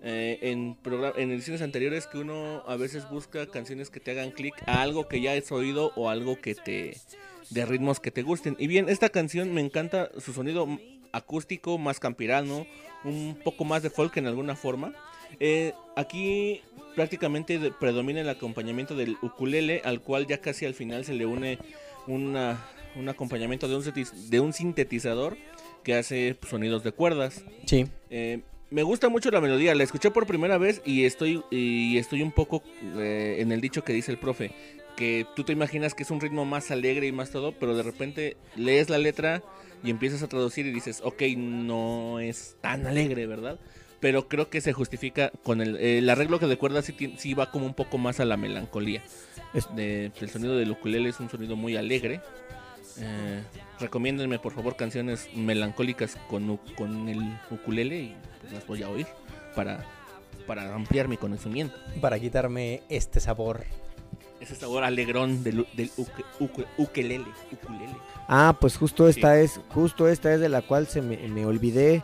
eh, 0.03 0.39
en, 0.43 0.77
en 1.17 1.31
ediciones 1.31 1.63
anteriores 1.63 2.07
que 2.07 2.19
uno 2.19 2.63
a 2.67 2.77
veces 2.77 3.09
busca 3.09 3.47
canciones 3.47 3.89
que 3.89 4.01
te 4.01 4.11
hagan 4.11 4.31
clic 4.31 4.55
a 4.67 4.83
algo 4.83 5.09
que 5.09 5.23
ya 5.23 5.33
has 5.33 5.51
oído 5.53 5.93
o 5.97 6.11
algo 6.11 6.39
que 6.39 6.55
te... 6.55 6.97
de 7.49 7.67
ritmos 7.67 7.99
que 7.99 8.11
te 8.11 8.23
gusten. 8.23 8.57
Y 8.59 8.67
bien, 8.67 8.89
esta 8.91 9.09
canción 9.09 9.55
me 9.55 9.63
encanta 9.63 10.11
su 10.19 10.35
sonido 10.35 10.69
acústico, 11.13 11.79
más 11.79 11.99
campirano, 11.99 12.67
un 13.05 13.39
poco 13.43 13.65
más 13.65 13.83
de 13.83 13.91
folk 13.91 14.17
en 14.19 14.27
alguna 14.27 14.55
forma. 14.55 14.95
Eh, 15.39 15.73
aquí 15.97 16.63
prácticamente 16.95 17.59
predomina 17.79 18.21
el 18.21 18.29
acompañamiento 18.29 18.95
del 18.95 19.17
ukulele, 19.23 19.83
al 19.85 20.01
cual 20.01 20.27
ya 20.27 20.41
casi 20.41 20.67
al 20.67 20.75
final 20.75 21.05
se 21.05 21.15
le 21.15 21.27
une 21.27 21.59
una, 22.07 22.59
un 22.97 23.09
acompañamiento 23.09 23.69
de 23.69 23.77
un, 23.77 23.85
de 24.31 24.41
un 24.41 24.53
sintetizador 24.53 25.37
que 25.85 25.95
hace 25.95 26.37
sonidos 26.49 26.83
de 26.85 26.93
cuerdas. 26.93 27.45
Sí. 27.67 27.87
Eh, 28.11 28.41
me 28.71 28.83
gusta 28.83 29.09
mucho 29.09 29.31
la 29.31 29.41
melodía, 29.41 29.75
la 29.75 29.83
escuché 29.83 30.11
por 30.11 30.27
primera 30.27 30.59
vez 30.59 30.81
y 30.85 31.05
estoy, 31.05 31.43
y 31.51 31.99
estoy 31.99 32.23
un 32.23 32.33
poco 32.33 32.63
eh, 32.99 33.37
en 33.41 33.51
el 33.51 33.61
dicho 33.61 33.83
que 33.83 33.93
dice 33.93 34.13
el 34.13 34.19
profe, 34.19 34.53
que 34.97 35.27
tú 35.35 35.45
te 35.45 35.53
imaginas 35.53 35.95
que 35.95 36.05
es 36.05 36.11
un 36.11 36.21
ritmo 36.21 36.45
más 36.45 36.71
alegre 36.71 37.07
y 37.07 37.13
más 37.13 37.31
todo, 37.31 37.53
pero 37.53 37.75
de 37.77 37.83
repente 37.83 38.37
lees 38.57 38.89
la 38.89 38.99
letra 38.99 39.43
y 39.83 39.91
empiezas 39.91 40.23
a 40.23 40.29
traducir 40.29 40.67
y 40.67 40.73
dices, 40.73 41.01
ok, 41.03 41.23
no 41.37 42.21
es 42.21 42.57
tan 42.61 42.87
alegre, 42.87 43.27
¿verdad? 43.27 43.59
Pero 44.01 44.29
creo 44.29 44.49
que 44.49 44.61
se 44.63 44.73
justifica 44.73 45.31
con 45.43 45.61
el, 45.61 45.77
el 45.77 46.09
arreglo 46.09 46.39
que 46.39 46.47
de 46.47 46.57
cuerdas 46.57 46.87
sí, 46.87 47.15
sí 47.19 47.35
va 47.35 47.51
como 47.51 47.67
un 47.67 47.75
poco 47.75 47.99
más 47.99 48.19
a 48.19 48.25
la 48.25 48.37
melancolía. 48.39 49.03
De- 49.77 50.11
el 50.21 50.31
sonido 50.31 50.57
del 50.57 50.71
ukulele 50.71 51.11
es 51.11 51.21
un 51.21 51.29
sonido 51.29 51.55
muy 51.57 51.77
alegre. 51.77 52.21
Eh, 52.99 53.43
recomiéndenme 53.79 54.39
por 54.39 54.53
favor 54.55 54.77
canciones 54.77 55.29
melancólicas 55.35 56.17
con, 56.29 56.57
con 56.77 57.09
el 57.09 57.21
ukulele 57.51 57.97
y 58.01 58.17
pues, 58.41 58.53
las 58.53 58.67
voy 58.67 58.83
a 58.83 58.89
oír 58.89 59.07
para, 59.55 59.85
para 60.47 60.75
ampliar 60.75 61.07
mi 61.09 61.17
conocimiento. 61.17 61.77
Para 62.01 62.19
quitarme 62.19 62.83
este 62.89 63.21
sabor. 63.21 63.65
Ese 64.41 64.55
sabor 64.55 64.85
alegrón 64.85 65.45
del, 65.45 65.67
del 65.75 65.91
uke- 65.99 66.25
uke- 66.41 66.67
ukelele, 66.79 67.27
ukulele. 67.53 67.95
Ah, 68.29 68.57
pues 68.59 68.77
justo 68.79 69.07
esta 69.09 69.39
es, 69.39 69.61
justo 69.69 70.09
esta 70.09 70.33
es 70.33 70.41
de 70.41 70.49
la 70.49 70.63
cual 70.63 70.87
se 70.87 71.03
me, 71.03 71.19
me 71.29 71.45
olvidé. 71.45 72.03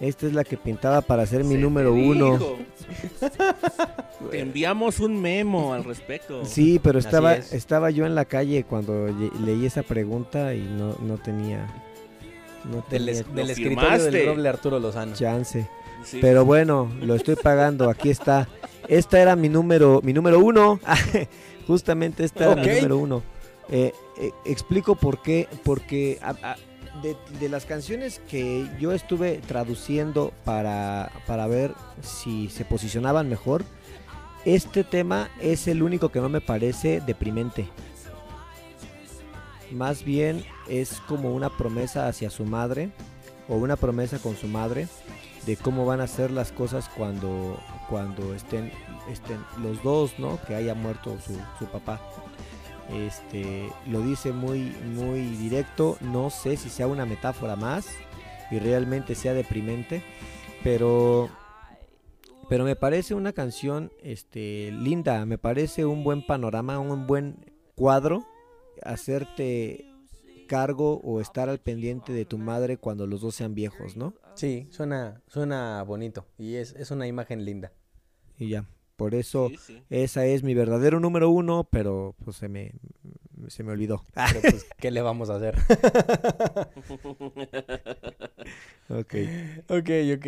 Esta 0.00 0.26
es 0.26 0.34
la 0.34 0.44
que 0.44 0.56
pintaba 0.56 1.00
para 1.00 1.24
ser 1.26 1.42
mi 1.44 1.54
Se 1.54 1.60
número 1.60 1.92
te 1.94 2.00
uno. 2.00 2.38
Te 4.30 4.40
enviamos 4.40 5.00
un 5.00 5.20
memo 5.20 5.72
al 5.74 5.84
respecto. 5.84 6.44
Sí, 6.44 6.80
pero 6.82 6.98
estaba, 6.98 7.34
es. 7.34 7.52
estaba 7.52 7.90
yo 7.90 8.06
en 8.06 8.14
la 8.14 8.24
calle 8.24 8.64
cuando 8.64 9.06
leí 9.44 9.66
esa 9.66 9.82
pregunta 9.82 10.54
y 10.54 10.62
no, 10.62 10.96
no 11.00 11.16
tenía, 11.18 11.66
no 12.64 12.84
Del, 12.90 13.06
tenía 13.06 13.22
lo 13.28 13.34
del 13.34 13.50
escritorio 13.50 14.02
del 14.10 14.26
Roble 14.26 14.48
Arturo 14.48 14.78
Lozano. 14.80 15.14
chance. 15.14 15.68
Sí. 16.04 16.18
Pero 16.20 16.44
bueno, 16.44 16.90
lo 17.00 17.14
estoy 17.14 17.36
pagando, 17.36 17.88
aquí 17.90 18.10
está. 18.10 18.48
Esta 18.88 19.20
era 19.20 19.34
mi 19.36 19.48
número, 19.48 20.00
mi 20.02 20.12
número 20.12 20.40
uno. 20.40 20.78
Justamente 21.66 22.24
esta 22.24 22.44
era 22.52 22.52
Ok. 22.62 22.66
mi 22.68 22.74
número 22.76 22.98
uno. 22.98 23.22
Eh, 23.68 23.92
eh, 24.20 24.30
explico 24.44 24.94
por 24.94 25.20
qué, 25.22 25.48
porque 25.64 26.18
a- 26.22 26.36
a- 26.52 26.56
de, 27.40 27.48
las 27.48 27.64
canciones 27.66 28.20
que 28.28 28.68
yo 28.80 28.92
estuve 28.92 29.40
traduciendo 29.46 30.32
para, 30.44 31.12
para 31.26 31.46
ver 31.46 31.74
si 32.02 32.48
se 32.48 32.64
posicionaban 32.64 33.28
mejor, 33.28 33.64
este 34.44 34.84
tema 34.84 35.28
es 35.40 35.68
el 35.68 35.82
único 35.82 36.10
que 36.10 36.20
no 36.20 36.28
me 36.28 36.40
parece 36.40 37.00
deprimente. 37.00 37.68
Más 39.72 40.04
bien 40.04 40.44
es 40.68 41.00
como 41.08 41.34
una 41.34 41.50
promesa 41.50 42.08
hacia 42.08 42.30
su 42.30 42.44
madre 42.44 42.90
o 43.48 43.56
una 43.56 43.76
promesa 43.76 44.18
con 44.18 44.36
su 44.36 44.46
madre 44.46 44.88
de 45.46 45.56
cómo 45.56 45.86
van 45.86 46.00
a 46.00 46.06
ser 46.06 46.30
las 46.30 46.52
cosas 46.52 46.88
cuando, 46.96 47.60
cuando 47.88 48.34
estén, 48.34 48.72
estén 49.10 49.38
los 49.62 49.82
dos, 49.82 50.18
¿no? 50.18 50.40
Que 50.46 50.54
haya 50.54 50.74
muerto 50.74 51.16
su, 51.24 51.36
su 51.58 51.66
papá. 51.70 52.00
Este, 52.90 53.70
lo 53.86 54.00
dice 54.00 54.32
muy, 54.32 54.72
muy 54.94 55.22
directo. 55.36 55.98
No 56.00 56.30
sé 56.30 56.56
si 56.56 56.68
sea 56.68 56.86
una 56.86 57.06
metáfora 57.06 57.56
más 57.56 57.88
y 58.50 58.58
realmente 58.58 59.14
sea 59.14 59.34
deprimente, 59.34 60.02
pero, 60.62 61.28
pero 62.48 62.64
me 62.64 62.76
parece 62.76 63.14
una 63.14 63.32
canción, 63.32 63.90
este, 64.02 64.70
linda. 64.72 65.26
Me 65.26 65.38
parece 65.38 65.84
un 65.84 66.04
buen 66.04 66.24
panorama, 66.24 66.78
un 66.78 67.06
buen 67.06 67.52
cuadro. 67.74 68.24
Hacerte 68.82 69.86
cargo 70.46 71.00
o 71.02 71.20
estar 71.20 71.48
al 71.48 71.58
pendiente 71.58 72.12
de 72.12 72.24
tu 72.24 72.38
madre 72.38 72.76
cuando 72.76 73.06
los 73.06 73.20
dos 73.20 73.34
sean 73.34 73.54
viejos, 73.54 73.96
¿no? 73.96 74.14
Sí, 74.34 74.68
suena, 74.70 75.22
suena 75.26 75.82
bonito. 75.82 76.26
Y 76.38 76.56
es, 76.56 76.74
es 76.76 76.90
una 76.90 77.06
imagen 77.06 77.44
linda. 77.44 77.72
Y 78.38 78.50
ya, 78.50 78.66
por 78.96 79.14
eso 79.14 79.48
Sí, 79.50 79.56
sí. 79.58 79.82
esa 79.90 80.24
es 80.26 80.42
mi 80.42 80.54
verdadero 80.54 80.98
número 81.00 81.30
uno, 81.30 81.68
pero 81.70 82.14
pues 82.24 82.36
se 82.38 82.48
me, 82.48 82.72
se 83.48 83.62
me 83.62 83.72
olvidó. 83.72 84.04
Pero 84.14 84.40
pues, 84.40 84.66
¿qué 84.78 84.90
le 84.90 85.02
vamos 85.02 85.30
a 85.30 85.36
hacer? 85.36 85.56
Ok. 88.88 89.14
ok, 89.68 89.90
ok. 90.16 90.26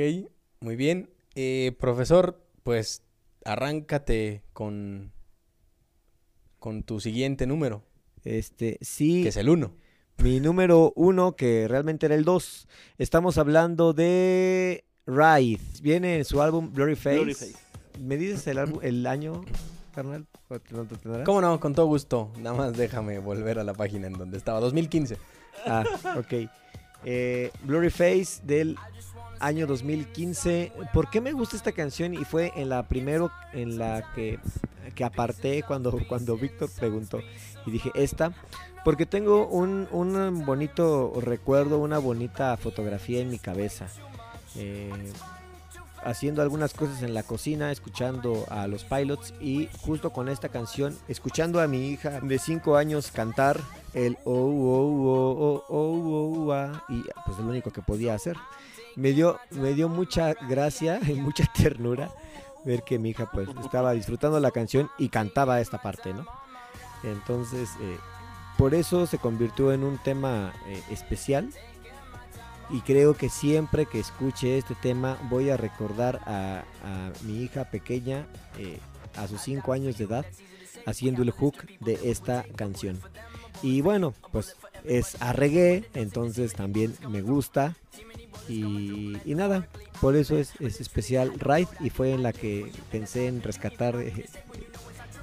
Muy 0.60 0.76
bien. 0.76 1.10
Eh, 1.34 1.76
profesor, 1.78 2.42
pues 2.64 3.02
arráncate 3.44 4.42
con, 4.52 5.12
con 6.58 6.82
tu 6.82 6.98
siguiente 7.00 7.46
número, 7.46 7.84
Este, 8.24 8.78
sí, 8.80 9.22
que 9.22 9.28
es 9.28 9.36
el 9.36 9.48
1. 9.48 9.72
mi 10.24 10.40
número 10.40 10.92
uno, 10.96 11.36
que 11.36 11.68
realmente 11.68 12.06
era 12.06 12.16
el 12.16 12.24
dos. 12.24 12.66
Estamos 12.98 13.38
hablando 13.38 13.92
de 13.92 14.84
Ride. 15.06 15.60
Viene 15.80 16.16
en 16.18 16.24
su 16.24 16.42
álbum 16.42 16.72
Blurry 16.72 16.96
Face. 16.96 17.16
Blurry 17.18 17.34
Face. 17.34 17.54
¿Me 17.98 18.16
dices 18.16 18.46
el, 18.46 18.58
álbum, 18.58 18.80
el 18.82 19.06
año, 19.06 19.44
carnal? 19.94 20.26
¿Cómo 21.24 21.40
no? 21.40 21.60
Con 21.60 21.74
todo 21.74 21.86
gusto. 21.86 22.30
Nada 22.38 22.56
más 22.56 22.76
déjame 22.76 23.18
volver 23.18 23.58
a 23.58 23.64
la 23.64 23.74
página 23.74 24.06
en 24.06 24.14
donde 24.14 24.38
estaba. 24.38 24.60
2015. 24.60 25.16
Ah, 25.66 25.84
ok. 26.16 26.48
Eh, 27.04 27.50
Blurry 27.62 27.90
Face 27.90 28.40
del 28.42 28.76
año 29.40 29.66
2015. 29.66 30.72
¿Por 30.92 31.10
qué 31.10 31.20
me 31.20 31.32
gusta 31.32 31.56
esta 31.56 31.72
canción? 31.72 32.14
Y 32.14 32.24
fue 32.24 32.52
en 32.56 32.68
la 32.68 32.88
primero 32.88 33.30
en 33.52 33.78
la 33.78 34.12
que, 34.14 34.38
que 34.94 35.04
aparté 35.04 35.62
cuando, 35.62 35.98
cuando 36.08 36.36
Víctor 36.36 36.70
preguntó. 36.76 37.20
Y 37.66 37.70
dije, 37.70 37.90
esta. 37.94 38.32
Porque 38.84 39.06
tengo 39.06 39.46
un, 39.48 39.88
un 39.90 40.46
bonito 40.46 41.12
recuerdo, 41.20 41.78
una 41.78 41.98
bonita 41.98 42.56
fotografía 42.56 43.20
en 43.20 43.30
mi 43.30 43.38
cabeza. 43.38 43.88
Eh, 44.56 44.90
haciendo 46.04 46.42
algunas 46.42 46.74
cosas 46.74 47.02
en 47.02 47.14
la 47.14 47.22
cocina, 47.22 47.70
escuchando 47.70 48.44
a 48.48 48.66
los 48.66 48.84
pilots 48.84 49.34
y 49.40 49.68
justo 49.80 50.10
con 50.10 50.28
esta 50.28 50.48
canción, 50.48 50.96
escuchando 51.08 51.60
a 51.60 51.66
mi 51.66 51.88
hija 51.88 52.20
de 52.20 52.38
5 52.38 52.76
años 52.76 53.10
cantar 53.10 53.60
el 53.94 54.18
oh, 54.24 54.32
oh, 54.32 55.04
oh, 55.08 55.64
oh, 55.68 55.74
oh, 55.76 56.46
oh, 56.46 56.52
ah, 56.52 56.84
y 56.88 57.02
pues 57.24 57.38
es 57.38 57.44
lo 57.44 57.50
único 57.50 57.70
que 57.70 57.82
podía 57.82 58.14
hacer. 58.14 58.36
Me 58.96 59.12
dio, 59.12 59.38
me 59.50 59.74
dio 59.74 59.88
mucha 59.88 60.34
gracia 60.48 61.00
y 61.06 61.14
mucha 61.14 61.44
ternura 61.52 62.10
ver 62.64 62.82
que 62.82 62.98
mi 62.98 63.10
hija 63.10 63.30
pues 63.30 63.48
estaba 63.62 63.92
disfrutando 63.92 64.40
la 64.40 64.50
canción 64.50 64.90
y 64.98 65.08
cantaba 65.08 65.60
esta 65.60 65.80
parte, 65.80 66.12
¿no? 66.12 66.26
Entonces, 67.04 67.70
eh, 67.80 67.96
por 68.58 68.74
eso 68.74 69.06
se 69.06 69.18
convirtió 69.18 69.72
en 69.72 69.84
un 69.84 69.98
tema 69.98 70.52
eh, 70.66 70.82
especial 70.90 71.50
y 72.70 72.80
creo 72.80 73.14
que 73.14 73.28
siempre 73.28 73.86
que 73.86 74.00
escuche 74.00 74.58
este 74.58 74.74
tema 74.74 75.18
voy 75.30 75.50
a 75.50 75.56
recordar 75.56 76.20
a, 76.26 76.64
mi 77.22 77.42
hija 77.42 77.64
pequeña 77.64 78.26
eh, 78.58 78.78
a 79.16 79.26
sus 79.26 79.40
5 79.42 79.72
años 79.72 79.98
de 79.98 80.04
edad 80.04 80.26
haciendo 80.86 81.22
el 81.22 81.30
hook 81.30 81.66
de 81.80 81.98
esta 82.10 82.44
canción. 82.56 83.00
Y 83.62 83.80
bueno, 83.80 84.14
pues 84.32 84.56
es 84.84 85.20
a 85.20 85.32
reggae, 85.32 85.84
entonces 85.94 86.54
también 86.54 86.94
me 87.08 87.22
gusta. 87.22 87.74
Y, 88.48 89.16
y 89.24 89.34
nada, 89.34 89.68
por 90.00 90.16
eso 90.16 90.38
es, 90.38 90.52
es 90.60 90.80
especial 90.80 91.32
Ride 91.38 91.68
y 91.80 91.90
fue 91.90 92.12
en 92.12 92.22
la 92.22 92.32
que 92.32 92.70
pensé 92.90 93.26
en 93.26 93.42
rescatar, 93.42 93.96
eh, 93.96 94.26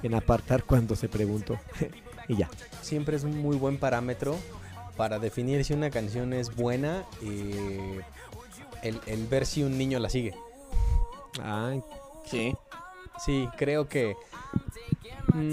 en 0.02 0.14
apartar 0.14 0.64
cuando 0.64 0.96
se 0.96 1.08
preguntó. 1.08 1.58
y 2.28 2.36
ya. 2.36 2.50
Siempre 2.82 3.16
es 3.16 3.24
un 3.24 3.38
muy 3.38 3.56
buen 3.56 3.78
parámetro 3.78 4.36
para 4.96 5.18
definir 5.18 5.64
si 5.64 5.72
una 5.72 5.90
canción 5.90 6.32
es 6.32 6.54
buena 6.54 7.04
eh, 7.22 8.00
el, 8.82 9.00
el 9.06 9.26
ver 9.26 9.46
si 9.46 9.62
un 9.62 9.76
niño 9.76 9.98
la 9.98 10.08
sigue. 10.08 10.34
Ay, 11.42 11.82
Sí. 12.26 12.54
Sí, 13.24 13.48
creo 13.56 13.88
que... 13.88 14.16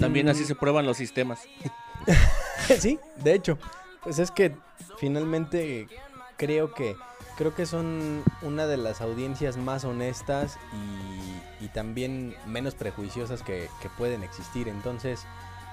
También 0.00 0.26
mm, 0.26 0.30
así 0.30 0.44
se 0.44 0.54
prueban 0.54 0.86
los 0.86 0.96
sistemas. 0.96 1.40
sí, 2.78 2.98
de 3.16 3.34
hecho. 3.34 3.58
Pues 4.02 4.18
es 4.18 4.30
que 4.30 4.54
finalmente 4.98 5.86
creo 6.36 6.74
que 6.74 6.94
creo 7.36 7.54
que 7.54 7.66
son 7.66 8.22
una 8.42 8.66
de 8.66 8.76
las 8.76 9.00
audiencias 9.00 9.56
más 9.56 9.84
honestas 9.84 10.58
y, 11.60 11.64
y 11.64 11.68
también 11.68 12.34
menos 12.46 12.74
prejuiciosas 12.74 13.42
que, 13.42 13.68
que 13.82 13.88
pueden 13.90 14.22
existir. 14.22 14.68
Entonces, 14.68 15.26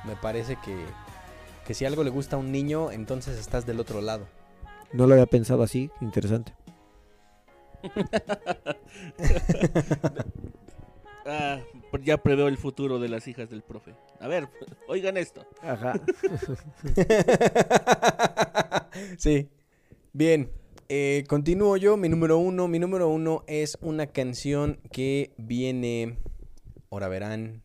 me 0.05 0.15
parece 0.15 0.57
que, 0.63 0.86
que 1.65 1.74
si 1.74 1.86
algo 1.86 2.04
le 2.04 2.10
gusta 2.10 2.36
a 2.36 2.39
un 2.39 2.52
niño, 2.52 2.91
entonces 2.91 3.39
estás 3.39 3.65
del 3.65 3.80
otro 3.80 4.02
lado. 4.02 4.28
no 4.93 5.08
lo 5.08 5.13
había 5.13 5.26
pensado 5.26 5.63
así, 5.63 5.89
interesante. 6.02 6.54
Ah, 11.24 11.62
ya 12.04 12.17
preveo 12.17 12.47
el 12.47 12.58
futuro 12.58 12.97
de 12.97 13.08
las 13.08 13.28
hijas 13.28 13.47
del 13.50 13.62
profe. 13.62 13.93
A 14.19 14.28
ver, 14.28 14.50
oigan 14.88 15.17
esto. 15.17 15.45
Ajá. 15.62 15.93
sí. 19.19 19.47
Bien. 20.13 20.52
eh, 20.89 21.24
continúo 21.28 21.78
yo. 21.78 21.95
Mi 21.95 22.10
número 22.10 22.38
uno. 22.39 22.67
Mi 22.67 22.80
número 22.80 23.08
uno 23.08 23.43
es 23.47 23.78
una 23.82 24.08
canción 24.08 24.80
que 24.91 25.32
viene. 25.38 26.17
Ahora 26.89 27.08
verán. 27.08 27.62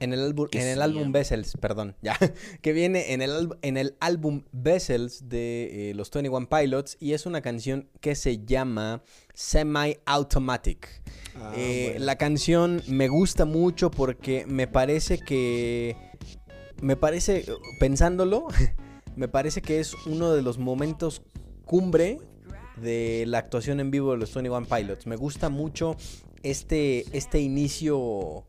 En 0.00 0.12
el, 0.12 0.24
álbum, 0.24 0.48
¿Qué 0.50 0.60
en 0.60 0.68
el 0.68 0.82
álbum? 0.82 1.12
Vessels, 1.12 1.56
perdón, 1.60 1.96
ya. 2.02 2.16
Que 2.62 2.72
viene 2.72 3.12
en 3.12 3.22
el, 3.22 3.48
en 3.62 3.76
el 3.76 3.96
álbum 4.00 4.42
Vessels 4.52 5.28
de 5.28 5.90
eh, 5.90 5.94
los 5.94 6.10
21 6.10 6.48
Pilots. 6.48 6.96
Y 7.00 7.12
es 7.12 7.26
una 7.26 7.40
canción 7.40 7.88
que 8.00 8.14
se 8.14 8.44
llama 8.44 9.02
Semi 9.34 9.96
Automatic. 10.06 11.02
Ah, 11.36 11.52
Eh, 11.56 11.90
bueno. 11.90 12.04
La 12.06 12.16
canción 12.16 12.82
me 12.86 13.08
gusta 13.08 13.44
mucho 13.44 13.90
porque 13.90 14.44
me 14.46 14.66
parece 14.66 15.18
que. 15.18 15.96
Me 16.80 16.94
parece, 16.94 17.44
pensándolo, 17.80 18.46
me 19.16 19.26
parece 19.26 19.62
que 19.62 19.80
es 19.80 19.94
uno 20.06 20.32
de 20.32 20.42
los 20.42 20.58
momentos 20.58 21.22
cumbre 21.64 22.18
de 22.80 23.24
la 23.26 23.38
actuación 23.38 23.80
en 23.80 23.90
vivo 23.90 24.12
de 24.12 24.18
los 24.18 24.32
21 24.32 24.66
Pilots. 24.66 25.06
Me 25.06 25.16
gusta 25.16 25.48
mucho 25.48 25.96
este, 26.42 27.04
este 27.16 27.40
inicio 27.40 28.46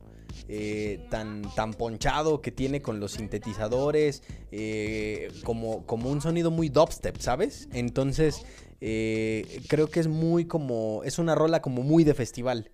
eh, 0.47 1.05
tan, 1.09 1.43
tan 1.55 1.73
ponchado 1.73 2.41
que 2.41 2.51
tiene 2.51 2.81
con 2.81 2.99
los 2.99 3.13
sintetizadores, 3.13 4.23
eh, 4.51 5.31
como, 5.43 5.85
como 5.85 6.09
un 6.09 6.21
sonido 6.21 6.51
muy 6.51 6.69
dubstep, 6.69 7.17
¿sabes? 7.17 7.67
Entonces, 7.73 8.45
eh, 8.81 9.61
creo 9.67 9.89
que 9.89 9.99
es 9.99 10.07
muy 10.07 10.45
como, 10.45 11.01
es 11.03 11.19
una 11.19 11.35
rola 11.35 11.61
como 11.61 11.83
muy 11.83 12.03
de 12.03 12.13
festival. 12.13 12.71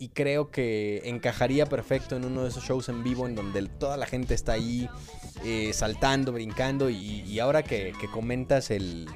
Y 0.00 0.10
creo 0.10 0.52
que 0.52 1.02
encajaría 1.04 1.66
perfecto 1.66 2.14
en 2.14 2.24
uno 2.24 2.44
de 2.44 2.50
esos 2.50 2.62
shows 2.62 2.88
en 2.88 3.02
vivo 3.02 3.26
en 3.26 3.34
donde 3.34 3.66
toda 3.66 3.96
la 3.96 4.06
gente 4.06 4.32
está 4.32 4.52
ahí 4.52 4.88
eh, 5.44 5.72
saltando, 5.72 6.30
brincando. 6.32 6.88
Y, 6.88 7.40
ahora 7.40 7.64
que, 7.64 7.92
que 8.00 8.08
comentas 8.08 8.70
el, 8.70 9.08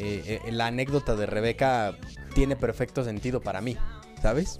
eh, 0.00 0.40
eh, 0.46 0.52
la 0.52 0.66
anécdota 0.66 1.16
de 1.16 1.26
Rebeca, 1.26 1.96
tiene 2.32 2.54
perfecto 2.54 3.02
sentido 3.02 3.40
para 3.40 3.60
mí, 3.60 3.76
¿sabes? 4.22 4.58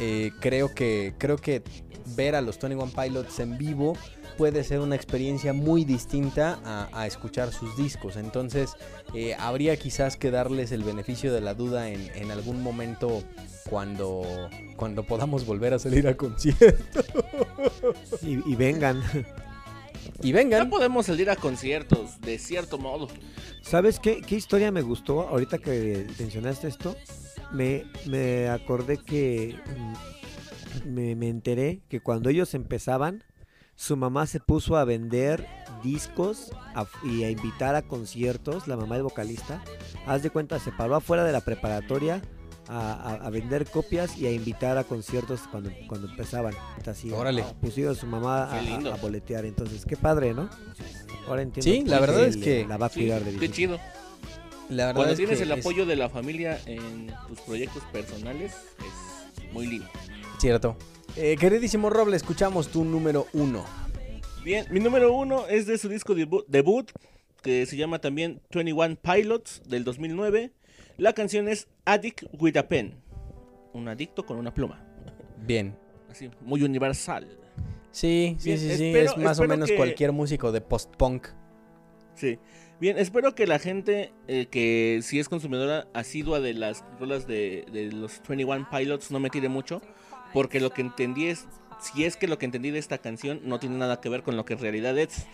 Eh, 0.00 0.32
creo, 0.40 0.74
que, 0.74 1.14
creo 1.18 1.36
que 1.36 1.62
ver 2.16 2.34
a 2.34 2.40
los 2.40 2.58
21 2.58 2.90
Pilots 2.92 3.38
en 3.40 3.58
vivo 3.58 3.96
puede 4.38 4.64
ser 4.64 4.80
una 4.80 4.96
experiencia 4.96 5.52
muy 5.52 5.84
distinta 5.84 6.58
a, 6.64 6.88
a 6.98 7.06
escuchar 7.06 7.52
sus 7.52 7.76
discos. 7.76 8.16
Entonces, 8.16 8.72
eh, 9.14 9.34
habría 9.38 9.76
quizás 9.76 10.16
que 10.16 10.30
darles 10.30 10.72
el 10.72 10.82
beneficio 10.82 11.32
de 11.32 11.42
la 11.42 11.52
duda 11.54 11.90
en, 11.90 12.10
en 12.14 12.30
algún 12.30 12.62
momento 12.62 13.22
cuando, 13.68 14.48
cuando 14.76 15.02
podamos 15.04 15.44
volver 15.44 15.74
a 15.74 15.78
salir 15.78 16.08
a 16.08 16.16
conciertos. 16.16 17.04
Y, 18.22 18.50
y 18.50 18.56
vengan. 18.56 19.02
Y 20.22 20.28
Ya 20.30 20.36
vengan. 20.36 20.70
podemos 20.70 21.06
salir 21.06 21.28
a 21.30 21.36
conciertos, 21.36 22.20
de 22.20 22.38
cierto 22.38 22.78
modo. 22.78 23.08
¿Sabes 23.62 23.98
qué, 23.98 24.22
qué 24.22 24.36
historia 24.36 24.70
me 24.70 24.82
gustó 24.82 25.28
ahorita 25.28 25.58
que 25.58 26.06
mencionaste 26.18 26.68
esto? 26.68 26.96
Me, 27.52 27.84
me 28.06 28.48
acordé 28.48 28.96
que 28.98 29.56
mm, 30.84 30.88
me, 30.94 31.16
me 31.16 31.28
enteré 31.28 31.80
que 31.88 32.00
cuando 32.00 32.28
ellos 32.30 32.54
empezaban, 32.54 33.24
su 33.74 33.96
mamá 33.96 34.26
se 34.26 34.40
puso 34.40 34.76
a 34.76 34.84
vender 34.84 35.46
discos 35.82 36.52
a- 36.74 36.86
y 37.02 37.24
a 37.24 37.30
invitar 37.30 37.74
a 37.74 37.82
conciertos, 37.82 38.68
la 38.68 38.76
mamá 38.76 38.94
del 38.96 39.04
vocalista. 39.04 39.62
Haz 40.06 40.22
de 40.22 40.30
cuenta, 40.30 40.58
se 40.58 40.70
paró 40.70 40.94
afuera 40.96 41.24
de 41.24 41.32
la 41.32 41.40
preparatoria 41.40 42.20
a, 42.68 42.92
a- 42.92 43.14
a 43.26 43.30
vender 43.30 43.66
copias 43.66 44.16
y 44.16 44.26
a 44.26 44.30
invitar 44.32 44.78
a 44.78 44.84
conciertos 44.84 45.40
cuando, 45.50 45.70
cuando 45.88 46.08
empezaban. 46.08 46.54
Así, 46.86 47.10
Órale. 47.10 47.44
Pusieron 47.60 47.94
a 47.96 47.98
su 47.98 48.06
mamá 48.06 48.44
a, 48.52 48.96
boletear. 49.02 49.44
Entonces, 49.44 49.84
qué 49.86 49.96
padre, 49.96 50.34
¿no? 50.34 50.48
Ahora 51.26 51.42
entiendo. 51.42 51.70
Sí, 51.70 51.84
la 51.88 51.98
verdad 52.00 52.24
es 52.24 52.36
que- 52.36 52.66
La 52.68 52.76
va 52.76 52.86
a 52.86 52.90
Sí, 52.90 53.00
cuidar 53.00 53.24
de 53.24 53.36
qué 53.36 53.50
chido. 53.50 53.78
La 54.70 54.86
verdad 54.86 54.94
Cuando 54.96 55.12
es 55.12 55.18
tienes 55.18 55.38
que 55.38 55.44
el 55.44 55.52
es 55.52 55.58
apoyo 55.58 55.84
de 55.84 55.96
la 55.96 56.08
familia 56.08 56.58
en 56.66 57.08
tus 57.28 57.40
proyectos 57.40 57.82
personales, 57.92 58.52
es 58.78 59.52
muy 59.52 59.66
lindo. 59.66 59.86
cierto. 60.38 60.76
Eh, 61.16 61.36
queridísimo 61.38 61.90
Roble, 61.90 62.16
escuchamos 62.16 62.68
tu 62.68 62.84
número 62.84 63.26
uno. 63.32 63.64
Bien, 64.44 64.64
mi 64.70 64.80
número 64.80 65.12
uno 65.12 65.46
es 65.48 65.66
de 65.66 65.76
su 65.76 65.88
disco 65.88 66.14
debu- 66.14 66.44
debut, 66.46 66.90
que 67.42 67.66
se 67.66 67.76
llama 67.76 67.98
también 68.00 68.40
21 68.54 68.96
Pilots 68.96 69.62
del 69.66 69.82
2009. 69.84 70.52
La 70.98 71.12
canción 71.14 71.48
es 71.48 71.66
Addict 71.84 72.22
with 72.38 72.56
a 72.56 72.68
Pen. 72.68 72.94
Un 73.72 73.88
adicto 73.88 74.24
con 74.24 74.36
una 74.38 74.54
pluma. 74.54 74.82
Bien. 75.44 75.76
Así, 76.10 76.30
muy 76.42 76.62
universal. 76.62 77.26
Sí, 77.90 78.36
sí, 78.38 78.50
Bien, 78.50 78.58
sí, 78.58 78.66
sí. 78.76 78.84
espero- 78.86 79.10
es 79.10 79.16
más 79.16 79.38
o 79.40 79.46
menos 79.48 79.68
que- 79.68 79.76
cualquier 79.76 80.12
músico 80.12 80.52
de 80.52 80.60
post-punk. 80.60 81.26
Sí. 82.14 82.38
Bien, 82.80 82.96
espero 82.96 83.34
que 83.34 83.46
la 83.46 83.58
gente 83.58 84.12
eh, 84.26 84.46
que 84.50 85.00
si 85.02 85.18
es 85.18 85.28
consumidora 85.28 85.86
asidua 85.92 86.40
de 86.40 86.54
las 86.54 86.82
rolas 86.98 87.26
de, 87.26 87.66
de 87.72 87.92
los 87.92 88.22
21 88.26 88.68
Pilots 88.70 89.10
no 89.10 89.20
me 89.20 89.28
tire 89.28 89.50
mucho, 89.50 89.82
porque 90.32 90.60
lo 90.60 90.70
que 90.70 90.80
entendí 90.80 91.26
es, 91.26 91.46
si 91.78 92.04
es 92.04 92.16
que 92.16 92.26
lo 92.26 92.38
que 92.38 92.46
entendí 92.46 92.70
de 92.70 92.78
esta 92.78 92.98
canción 92.98 93.40
no 93.44 93.58
tiene 93.58 93.76
nada 93.76 94.00
que 94.00 94.08
ver 94.08 94.22
con 94.22 94.36
lo 94.36 94.44
que 94.44 94.54
en 94.54 94.60
realidad 94.60 94.96
es. 94.98 95.26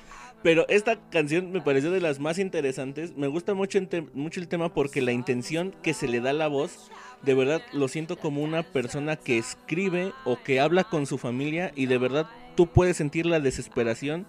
Pero 0.42 0.66
esta 0.68 1.00
canción 1.10 1.50
me 1.50 1.60
pareció 1.60 1.90
de 1.90 2.00
las 2.00 2.20
más 2.20 2.38
interesantes. 2.38 3.16
Me 3.16 3.26
gusta 3.26 3.54
mucho, 3.54 3.80
mucho 4.12 4.40
el 4.40 4.48
tema 4.48 4.72
porque 4.72 5.00
la 5.00 5.12
intención 5.12 5.74
que 5.82 5.94
se 5.94 6.08
le 6.08 6.20
da 6.20 6.30
a 6.30 6.34
la 6.34 6.48
voz, 6.48 6.90
de 7.22 7.34
verdad 7.34 7.62
lo 7.72 7.88
siento 7.88 8.16
como 8.16 8.42
una 8.42 8.62
persona 8.62 9.16
que 9.16 9.38
escribe 9.38 10.12
o 10.24 10.38
que 10.42 10.60
habla 10.60 10.84
con 10.84 11.06
su 11.06 11.18
familia 11.18 11.72
y 11.74 11.86
de 11.86 11.98
verdad 11.98 12.26
tú 12.54 12.66
puedes 12.68 12.96
sentir 12.96 13.26
la 13.26 13.40
desesperación 13.40 14.26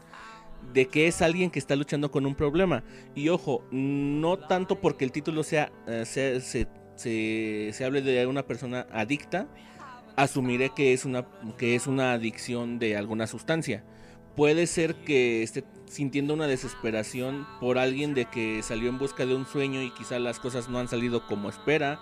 de 0.74 0.88
que 0.88 1.08
es 1.08 1.22
alguien 1.22 1.50
que 1.52 1.60
está 1.60 1.76
luchando 1.76 2.12
con 2.12 2.26
un 2.26 2.36
problema. 2.36 2.84
Y 3.16 3.30
ojo, 3.30 3.64
no 3.72 4.38
tanto 4.38 4.80
porque 4.82 5.06
el 5.06 5.12
título 5.12 5.44
sea, 5.44 5.72
eh, 5.88 6.04
sea- 6.06 6.40
se, 6.42 6.68
se- 6.96 7.72
se 7.74 7.86
hable 7.86 8.02
de 8.02 8.26
una 8.28 8.44
persona 8.44 8.86
adicta, 8.92 9.48
asumiré 10.16 10.72
que 10.76 10.94
es 10.94 11.06
una 11.06 11.26
que 11.58 11.76
es 11.76 11.88
una 11.88 12.14
adicción 12.14 12.80
de 12.80 12.98
alguna 12.98 13.28
sustancia. 13.28 13.84
Puede 14.36 14.68
ser 14.68 14.96
que 15.04 15.42
esté 15.44 15.64
sintiendo 15.88 16.34
una 16.34 16.48
desesperación 16.48 17.48
por 17.60 17.78
alguien 17.80 18.14
de 18.14 18.26
que 18.26 18.62
salió 18.62 18.90
en 18.90 19.00
busca 19.00 19.26
de 19.26 19.34
un 19.36 19.46
sueño 19.48 19.82
y 19.82 19.92
quizá 19.92 20.20
las 20.20 20.40
cosas 20.40 20.70
no 20.70 20.80
han 20.80 20.88
salido 20.88 21.26
como 21.28 21.50
espera. 21.50 22.00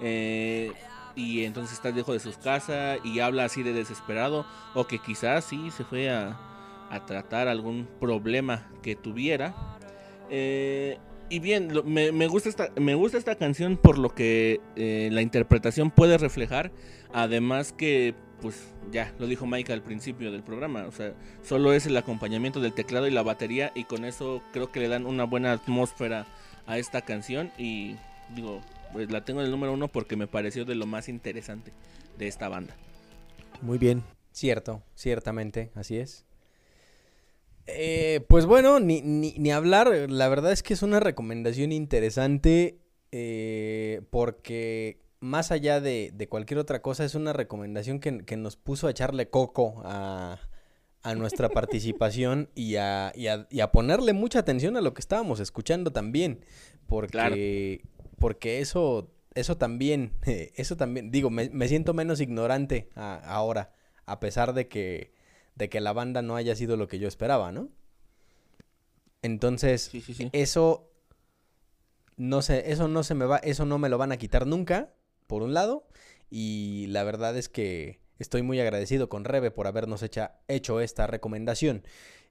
eh, 0.00 0.72
y 1.16 1.42
entonces 1.44 1.72
está 1.74 1.90
lejos 1.90 2.14
de 2.14 2.20
sus 2.20 2.38
casas 2.38 3.00
y 3.04 3.18
habla 3.20 3.44
así 3.44 3.62
de 3.64 3.72
desesperado. 3.72 4.46
O 4.74 4.86
que 4.86 4.98
quizás 5.00 5.44
sí 5.44 5.70
se 5.72 5.84
fue 5.84 6.10
a, 6.10 6.38
a 6.90 7.04
tratar 7.06 7.48
algún 7.48 7.88
problema 8.00 8.70
que 8.82 8.96
tuviera. 8.96 9.54
Eh, 10.30 10.98
y 11.30 11.40
bien, 11.40 11.74
lo- 11.74 11.84
me, 11.84 12.12
me 12.12 12.26
gusta 12.26 12.48
esta, 12.48 12.70
me 12.76 12.94
gusta 12.94 13.18
esta 13.18 13.34
canción 13.36 13.76
por 13.76 13.98
lo 13.98 14.14
que 14.14 14.60
eh, 14.76 15.08
la 15.12 15.22
interpretación 15.22 15.90
puede 15.90 16.16
reflejar. 16.18 16.70
Además 17.12 17.72
que, 17.72 18.14
pues 18.40 18.72
ya 18.90 19.12
lo 19.18 19.26
dijo 19.26 19.46
Mike 19.46 19.72
al 19.72 19.82
principio 19.82 20.32
del 20.32 20.42
programa. 20.42 20.86
O 20.86 20.92
sea, 20.92 21.12
solo 21.42 21.72
es 21.72 21.86
el 21.86 21.96
acompañamiento 21.96 22.60
del 22.60 22.72
teclado 22.72 23.06
y 23.06 23.10
la 23.10 23.22
batería. 23.22 23.72
Y 23.74 23.84
con 23.84 24.04
eso 24.04 24.42
creo 24.52 24.72
que 24.72 24.80
le 24.80 24.88
dan 24.88 25.06
una 25.06 25.24
buena 25.24 25.52
atmósfera 25.52 26.26
a 26.66 26.78
esta 26.78 27.02
canción 27.02 27.50
y 27.58 27.96
digo, 28.34 28.60
pues 28.92 29.10
la 29.10 29.24
tengo 29.24 29.40
en 29.40 29.46
el 29.46 29.50
número 29.52 29.72
uno 29.72 29.88
porque 29.88 30.16
me 30.16 30.26
pareció 30.26 30.64
de 30.64 30.74
lo 30.74 30.86
más 30.86 31.08
interesante 31.08 31.72
de 32.18 32.28
esta 32.28 32.48
banda. 32.48 32.74
Muy 33.60 33.76
bien. 33.78 34.02
Cierto, 34.32 34.82
ciertamente, 34.94 35.72
así 35.74 35.96
es. 35.96 36.24
Eh, 37.70 38.24
pues 38.28 38.46
bueno, 38.46 38.80
ni, 38.80 39.02
ni, 39.02 39.34
ni, 39.36 39.50
hablar, 39.50 39.88
la 40.08 40.28
verdad 40.28 40.52
es 40.52 40.62
que 40.62 40.72
es 40.72 40.82
una 40.82 41.00
recomendación 41.00 41.70
interesante 41.70 42.80
eh, 43.12 44.00
porque 44.10 45.02
más 45.20 45.52
allá 45.52 45.80
de, 45.80 46.10
de, 46.14 46.28
cualquier 46.28 46.58
otra 46.58 46.80
cosa 46.80 47.04
es 47.04 47.14
una 47.14 47.34
recomendación 47.34 48.00
que, 48.00 48.24
que 48.24 48.36
nos 48.38 48.56
puso 48.56 48.86
a 48.86 48.90
echarle 48.90 49.28
coco 49.28 49.82
a, 49.84 50.38
a 51.02 51.14
nuestra 51.14 51.48
participación 51.50 52.48
y 52.54 52.76
a, 52.76 53.12
y, 53.14 53.26
a, 53.26 53.46
y 53.50 53.60
a, 53.60 53.70
ponerle 53.70 54.14
mucha 54.14 54.38
atención 54.38 54.76
a 54.78 54.80
lo 54.80 54.94
que 54.94 55.00
estábamos 55.00 55.38
escuchando 55.38 55.92
también, 55.92 56.44
porque, 56.86 57.10
claro. 57.10 57.36
porque 58.18 58.60
eso, 58.60 59.10
eso 59.34 59.58
también, 59.58 60.12
eso 60.54 60.76
también, 60.78 61.10
digo, 61.10 61.28
me, 61.28 61.50
me 61.50 61.68
siento 61.68 61.92
menos 61.92 62.20
ignorante 62.22 62.88
a, 62.94 63.16
ahora, 63.16 63.72
a 64.06 64.20
pesar 64.20 64.54
de 64.54 64.68
que, 64.68 65.12
de 65.58 65.68
que 65.68 65.80
la 65.80 65.92
banda 65.92 66.22
no 66.22 66.36
haya 66.36 66.54
sido 66.54 66.76
lo 66.76 66.88
que 66.88 66.98
yo 66.98 67.08
esperaba, 67.08 67.52
¿no? 67.52 67.68
Entonces, 69.20 69.82
sí, 69.82 70.00
sí, 70.00 70.14
sí. 70.14 70.30
eso 70.32 70.90
no 72.16 72.40
se, 72.40 72.70
eso 72.70 72.86
no 72.86 73.02
se 73.02 73.14
me 73.14 73.26
va, 73.26 73.38
eso 73.38 73.66
no 73.66 73.78
me 73.78 73.88
lo 73.88 73.98
van 73.98 74.12
a 74.12 74.16
quitar 74.16 74.46
nunca, 74.46 74.94
por 75.26 75.42
un 75.42 75.52
lado, 75.52 75.88
y 76.30 76.86
la 76.88 77.02
verdad 77.02 77.36
es 77.36 77.48
que 77.48 78.00
estoy 78.18 78.42
muy 78.42 78.60
agradecido 78.60 79.08
con 79.08 79.24
Rebe 79.24 79.50
por 79.50 79.66
habernos 79.66 80.02
hecha, 80.02 80.38
hecho 80.46 80.80
esta 80.80 81.08
recomendación. 81.08 81.82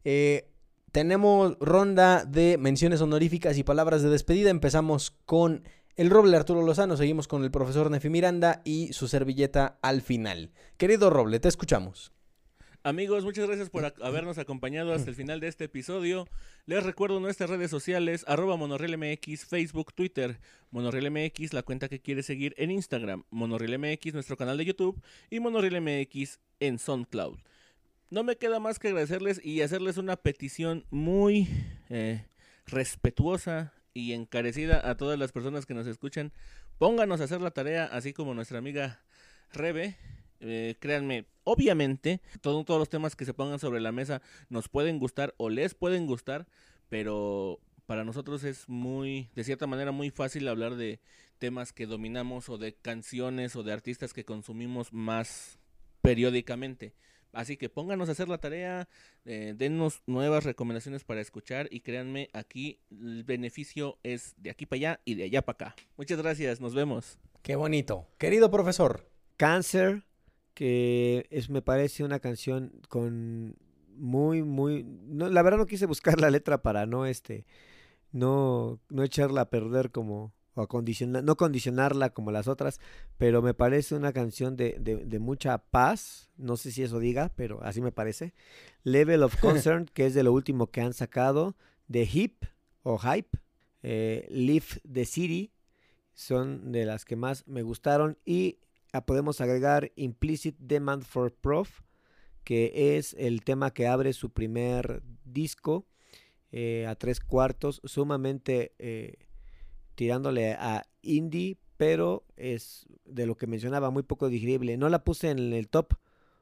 Eh, 0.06 0.50
tenemos 0.94 1.58
ronda 1.60 2.24
de 2.24 2.58
menciones 2.58 3.02
honoríficas 3.02 3.58
y 3.58 3.64
palabras 3.64 4.02
de 4.02 4.10
despedida. 4.10 4.50
Empezamos 4.50 5.12
con 5.12 5.68
el 5.98 6.10
Roble 6.10 6.38
Arturo 6.38 6.62
Lozano, 6.62 6.96
seguimos 6.96 7.28
con 7.28 7.44
el 7.44 7.52
profesor 7.52 7.92
Nefi 7.92 8.10
Miranda 8.10 8.62
y 8.64 8.94
su 8.94 9.10
servilleta 9.10 9.80
al 9.82 10.02
final. 10.02 10.52
Querido 10.78 11.10
Roble, 11.10 11.42
te 11.42 11.50
escuchamos. 11.50 12.14
Amigos, 12.88 13.26
muchas 13.26 13.48
gracias 13.48 13.70
por 13.70 13.94
habernos 14.02 14.38
acompañado 14.38 14.94
hasta 14.94 15.10
el 15.10 15.16
final 15.18 15.42
de 15.42 15.50
este 15.50 15.66
episodio. 15.66 16.26
Les 16.68 16.82
recuerdo 16.82 17.20
nuestras 17.20 17.50
redes 17.50 17.70
sociales, 17.70 18.24
arroba 18.30 18.56
MonorrielMX, 18.56 19.44
Facebook, 19.44 19.94
Twitter, 19.94 20.40
MonorrielMX, 20.72 21.52
la 21.52 21.64
cuenta 21.64 21.90
que 21.90 22.00
quiere 22.00 22.24
seguir 22.24 22.56
en 22.58 22.72
Instagram, 22.72 23.26
MonorrielMX, 23.30 24.14
nuestro 24.14 24.38
canal 24.38 24.58
de 24.58 24.64
YouTube 24.64 25.04
y 25.30 25.42
MonorrielMX 25.42 26.40
en 26.62 26.80
SoundCloud. 26.80 27.40
No 28.10 28.24
me 28.24 28.38
queda 28.38 28.62
más 28.62 28.80
que 28.80 28.88
agradecerles 28.88 29.44
y 29.44 29.64
hacerles 29.64 29.98
una 29.98 30.16
petición 30.16 30.86
muy 30.90 31.50
eh, 31.90 32.24
respetuosa 32.68 33.74
y 33.94 34.14
encarecida 34.14 34.90
a 34.90 34.96
todas 34.96 35.20
las 35.20 35.34
personas 35.34 35.66
que 35.66 35.74
nos 35.74 35.88
escuchan. 35.88 36.32
Pónganos 36.78 37.20
a 37.20 37.26
hacer 37.26 37.42
la 37.42 37.52
tarea, 37.52 37.84
así 37.84 38.14
como 38.14 38.34
nuestra 38.34 38.60
amiga 38.60 39.02
Rebe. 39.52 39.98
Eh, 40.40 40.76
créanme, 40.80 41.26
obviamente, 41.44 42.22
todo, 42.42 42.64
todos 42.64 42.80
los 42.80 42.90
temas 42.90 43.16
que 43.16 43.26
se 43.26 43.34
pongan 43.34 43.60
sobre 43.60 43.82
la 43.82 43.92
mesa 43.92 44.22
nos 44.50 44.70
pueden 44.70 45.00
gustar 45.00 45.34
o 45.38 45.50
les 45.50 45.74
pueden 45.74 46.06
gustar, 46.06 46.48
pero 46.90 47.60
para 47.86 48.04
nosotros 48.04 48.44
es 48.44 48.68
muy, 48.68 49.30
de 49.34 49.44
cierta 49.44 49.66
manera, 49.66 49.92
muy 49.92 50.10
fácil 50.12 50.48
hablar 50.48 50.76
de 50.76 51.00
temas 51.40 51.74
que 51.74 51.86
dominamos 51.86 52.50
o 52.50 52.58
de 52.58 52.76
canciones 52.76 53.56
o 53.56 53.64
de 53.64 53.74
artistas 53.74 54.14
que 54.14 54.26
consumimos 54.26 54.94
más 54.94 55.60
periódicamente. 56.02 56.94
Así 57.34 57.58
que 57.58 57.70
pónganos 57.70 58.10
a 58.10 58.14
hacer 58.14 58.30
la 58.30 58.40
tarea, 58.40 58.88
eh, 59.26 59.54
dennos 59.56 60.02
nuevas 60.08 60.44
recomendaciones 60.44 61.04
para 61.04 61.22
escuchar 61.22 61.68
y 61.72 61.82
créanme, 61.82 62.30
aquí 62.34 62.80
el 62.90 63.24
beneficio 63.24 64.00
es 64.04 64.34
de 64.38 64.50
aquí 64.50 64.66
para 64.66 64.78
allá 64.78 65.02
y 65.06 65.16
de 65.16 65.26
allá 65.26 65.42
para 65.44 65.68
acá. 65.68 65.76
Muchas 65.98 66.18
gracias, 66.18 66.60
nos 66.60 66.74
vemos. 66.74 67.20
Qué 67.44 67.56
bonito. 67.56 68.08
Querido 68.18 68.50
profesor. 68.50 69.10
Cáncer, 69.38 70.04
que 70.58 71.28
es, 71.30 71.52
me 71.52 71.62
parece 71.62 72.04
una 72.04 72.20
canción 72.20 72.72
con 72.90 73.56
muy, 73.96 74.42
muy... 74.42 74.84
No, 74.84 75.30
la 75.30 75.44
verdad 75.44 75.60
no 75.60 75.68
quise 75.68 75.86
buscar 75.86 76.20
la 76.20 76.32
letra 76.32 76.64
para 76.64 76.88
no, 76.88 77.06
este, 77.06 77.46
no, 78.12 78.80
no 78.90 79.04
echarla 79.04 79.42
a 79.42 79.50
perder 79.52 79.92
como, 79.92 80.34
o 80.56 80.64
acondicionar, 80.64 81.24
no 81.24 81.38
condicionarla 81.38 82.10
como 82.10 82.32
las 82.32 82.48
otras, 82.48 82.80
pero 83.20 83.44
me 83.44 83.54
parece 83.54 83.94
una 83.94 84.14
canción 84.14 84.58
de, 84.58 84.78
de, 84.80 85.06
de, 85.06 85.20
mucha 85.20 85.60
paz, 85.60 86.32
no 86.38 86.58
sé 86.58 86.72
si 86.72 86.82
eso 86.82 86.98
diga, 86.98 87.32
pero 87.36 87.62
así 87.62 87.80
me 87.80 87.92
parece. 87.92 88.34
Level 88.84 89.22
of 89.22 89.36
Concern, 89.40 89.86
que 89.86 90.08
es 90.08 90.16
de 90.16 90.24
lo 90.24 90.34
último 90.34 90.72
que 90.72 90.82
han 90.82 90.94
sacado, 90.94 91.56
The 91.92 92.10
Hip 92.12 92.46
o 92.82 92.98
Hype, 92.98 93.38
eh, 93.84 94.28
Live 94.32 94.82
the 94.92 95.06
City, 95.06 95.52
son 96.16 96.72
de 96.72 96.84
las 96.86 97.06
que 97.06 97.16
más 97.16 97.48
me 97.48 97.62
gustaron 97.62 98.18
y 98.26 98.58
podemos 99.06 99.42
agregar 99.42 99.92
Implicit 99.96 100.58
Demand 100.60 101.04
for 101.04 101.34
Proof, 101.34 101.82
que 102.44 102.98
es 102.98 103.16
el 103.20 103.44
tema 103.44 103.74
que 103.74 103.88
abre 103.88 104.14
su 104.14 104.30
primer 104.30 105.04
disco 105.26 105.86
eh, 106.52 106.86
a 106.88 106.96
tres 106.96 107.20
cuartos, 107.20 107.82
sumamente 107.84 108.74
eh, 108.80 109.16
tirándole 109.96 110.54
a 110.54 110.86
indie, 111.02 111.58
pero 111.76 112.26
es 112.38 112.88
de 113.06 113.26
lo 113.26 113.36
que 113.36 113.48
mencionaba 113.48 113.90
muy 113.90 114.04
poco 114.04 114.30
digerible. 114.30 114.78
No 114.78 114.90
la 114.90 115.04
puse 115.04 115.30
en 115.30 115.54
el 115.54 115.68
top 115.68 115.94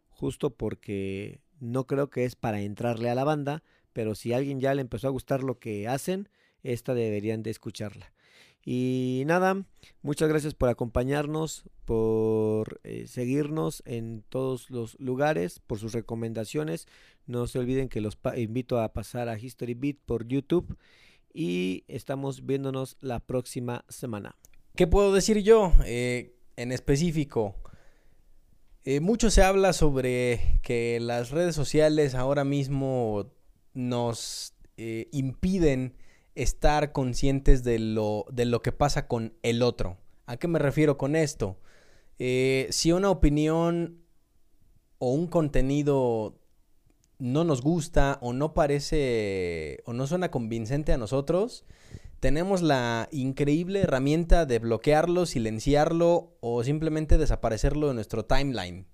justo 0.10 0.52
porque 0.52 1.42
no 1.60 1.88
creo 1.88 2.10
que 2.10 2.26
es 2.26 2.36
para 2.36 2.62
entrarle 2.62 3.10
a 3.10 3.16
la 3.16 3.24
banda, 3.24 3.64
pero 3.94 4.16
si 4.16 4.34
a 4.34 4.38
alguien 4.38 4.60
ya 4.60 4.74
le 4.74 4.82
empezó 4.82 5.08
a 5.08 5.12
gustar 5.12 5.44
lo 5.44 5.60
que 5.60 5.88
hacen, 5.88 6.30
esta 6.64 6.94
deberían 6.94 7.44
de 7.44 7.52
escucharla. 7.52 8.14
Y 8.66 9.24
nada, 9.28 9.64
muchas 10.02 10.28
gracias 10.28 10.56
por 10.56 10.70
acompañarnos, 10.70 11.64
por 11.86 12.82
eh, 12.84 13.06
seguirnos 13.08 13.84
en 13.86 14.24
todos 14.28 14.72
los 14.72 15.00
lugares, 15.00 15.60
por 15.60 15.78
sus 15.78 15.94
recomendaciones. 15.94 16.88
No 17.28 17.46
se 17.46 17.60
olviden 17.60 17.90
que 17.90 18.02
los 18.02 18.18
invito 18.36 18.80
a 18.80 18.92
pasar 18.92 19.30
a 19.30 19.38
History 19.38 19.76
Beat 19.76 19.98
por 20.06 20.28
YouTube 20.28 20.76
y 21.32 21.84
estamos 21.88 22.46
viéndonos 22.46 22.98
la 23.02 23.20
próxima 23.20 23.86
semana. 23.88 24.36
¿Qué 24.76 24.88
puedo 24.88 25.14
decir 25.14 25.44
yo 25.44 25.72
eh, 25.86 26.36
en 26.56 26.72
específico? 26.72 27.56
Eh, 28.84 29.00
mucho 29.00 29.32
se 29.32 29.42
habla 29.42 29.74
sobre 29.74 30.60
que 30.62 31.00
las 31.02 31.32
redes 31.32 31.56
sociales 31.56 32.16
ahora 32.16 32.44
mismo 32.44 33.32
nos 33.74 34.54
eh, 34.78 35.08
impiden 35.12 35.96
estar 36.36 36.92
conscientes 36.92 37.64
de 37.64 37.80
lo, 37.80 38.26
de 38.32 38.46
lo 38.46 38.62
que 38.62 38.72
pasa 38.72 39.08
con 39.08 39.34
el 39.42 39.64
otro. 39.64 39.98
¿A 40.26 40.38
qué 40.38 40.48
me 40.48 40.60
refiero 40.60 40.98
con 40.98 41.16
esto? 41.16 41.58
Eh, 42.20 42.68
si 42.72 42.92
una 42.92 43.10
opinión 43.10 44.02
o 45.00 45.12
un 45.12 45.28
contenido 45.28 46.40
no 47.18 47.44
nos 47.44 47.62
gusta 47.62 48.18
o 48.22 48.34
no 48.34 48.54
parece 48.54 49.82
o 49.86 49.94
no 49.94 50.08
suena 50.08 50.32
convincente 50.32 50.94
a 50.94 50.98
nosotros, 50.98 51.66
tenemos 52.20 52.62
la 52.62 53.08
increíble 53.12 53.82
herramienta 53.82 54.46
de 54.46 54.60
bloquearlo, 54.60 55.26
silenciarlo 55.26 56.36
o 56.40 56.64
simplemente 56.64 57.18
desaparecerlo 57.18 57.88
de 57.88 57.94
nuestro 57.94 58.26
timeline. 58.26 58.88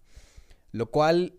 Lo 0.72 0.92
cual, 0.92 1.36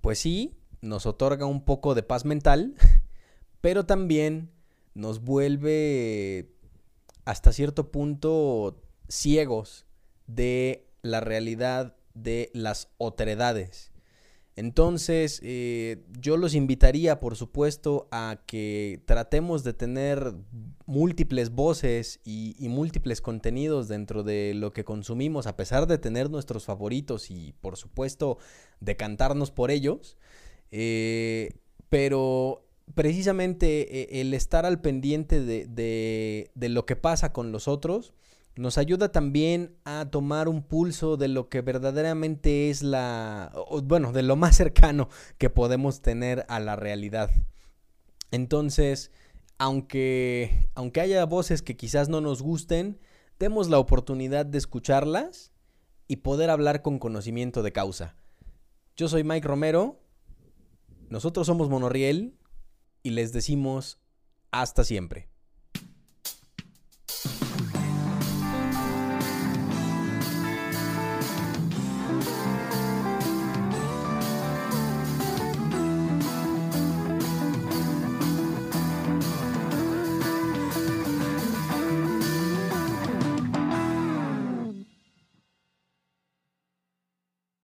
pues 0.00 0.18
sí, 0.18 0.56
nos 0.80 1.06
otorga 1.06 1.46
un 1.46 1.64
poco 1.64 1.94
de 1.94 2.02
paz 2.02 2.24
mental, 2.24 2.74
pero 3.60 3.86
también 3.86 4.50
nos 4.94 5.20
vuelve 5.20 6.50
hasta 7.24 7.52
cierto 7.52 7.90
punto 7.90 8.82
ciegos 9.08 9.86
de 10.26 10.88
la 11.02 11.20
realidad 11.20 11.96
de 12.14 12.50
las 12.54 12.88
otredades. 12.98 13.90
Entonces, 14.56 15.40
eh, 15.42 16.04
yo 16.20 16.36
los 16.36 16.54
invitaría, 16.54 17.18
por 17.18 17.34
supuesto, 17.36 18.08
a 18.10 18.42
que 18.46 19.00
tratemos 19.06 19.64
de 19.64 19.72
tener 19.72 20.34
múltiples 20.86 21.50
voces 21.50 22.20
y, 22.24 22.54
múltiples 22.68 23.22
contenidos 23.22 23.88
dentro 23.88 24.22
de 24.22 24.52
lo 24.54 24.72
que 24.72 24.84
consumimos, 24.84 25.46
a 25.46 25.56
pesar 25.56 25.86
de 25.86 25.98
tener 25.98 26.28
nuestros 26.30 26.66
favoritos 26.66 27.30
y, 27.30 27.54
por 27.60 27.76
supuesto, 27.78 28.38
de 28.80 28.96
cantarnos 28.96 29.50
por 29.50 29.70
ellos. 29.70 30.18
Eh, 30.72 31.54
pero 31.88 32.69
precisamente 32.94 34.00
eh, 34.00 34.20
el 34.20 34.34
estar 34.34 34.66
al 34.66 34.80
pendiente 34.80 35.40
de, 35.40 35.66
de, 36.54 36.68
lo 36.68 36.86
que 36.86 36.96
pasa 36.96 37.32
con 37.32 37.52
los 37.52 37.68
otros 37.68 38.14
nos 38.56 38.78
ayuda 38.78 39.12
también 39.12 39.76
a 39.84 40.08
tomar 40.10 40.48
un 40.48 40.62
pulso 40.62 41.16
de 41.16 41.28
lo 41.28 41.48
que 41.48 41.62
verdaderamente 41.62 42.68
es 42.68 42.82
la, 42.82 43.52
bueno, 43.84 44.12
de 44.12 44.22
lo 44.22 44.36
más 44.36 44.56
cercano 44.56 45.08
que 45.38 45.50
podemos 45.50 46.02
tener 46.02 46.44
a 46.48 46.60
la 46.60 46.76
realidad. 46.76 47.30
Entonces, 48.30 49.10
aunque, 49.58 50.68
aunque 50.74 51.00
haya 51.00 51.24
voces 51.24 51.62
que 51.62 51.76
quizás 51.76 52.08
no 52.08 52.20
nos 52.20 52.42
gusten, 52.42 52.98
demos 53.38 53.68
la 53.68 53.78
oportunidad 53.78 54.44
de 54.46 54.58
escucharlas 54.58 55.52
y 56.06 56.16
poder 56.16 56.50
hablar 56.50 56.82
con 56.82 56.98
conocimiento 56.98 57.62
de 57.62 57.72
causa. 57.72 58.16
Yo 58.96 59.08
soy 59.08 59.24
Mike 59.24 59.46
Romero, 59.46 60.00
nosotros 61.08 61.46
somos 61.46 61.70
Monorriel 61.70 62.39
y 63.02 63.10
les 63.10 63.32
decimos 63.32 63.98
hasta 64.50 64.84
siempre. 64.84 65.28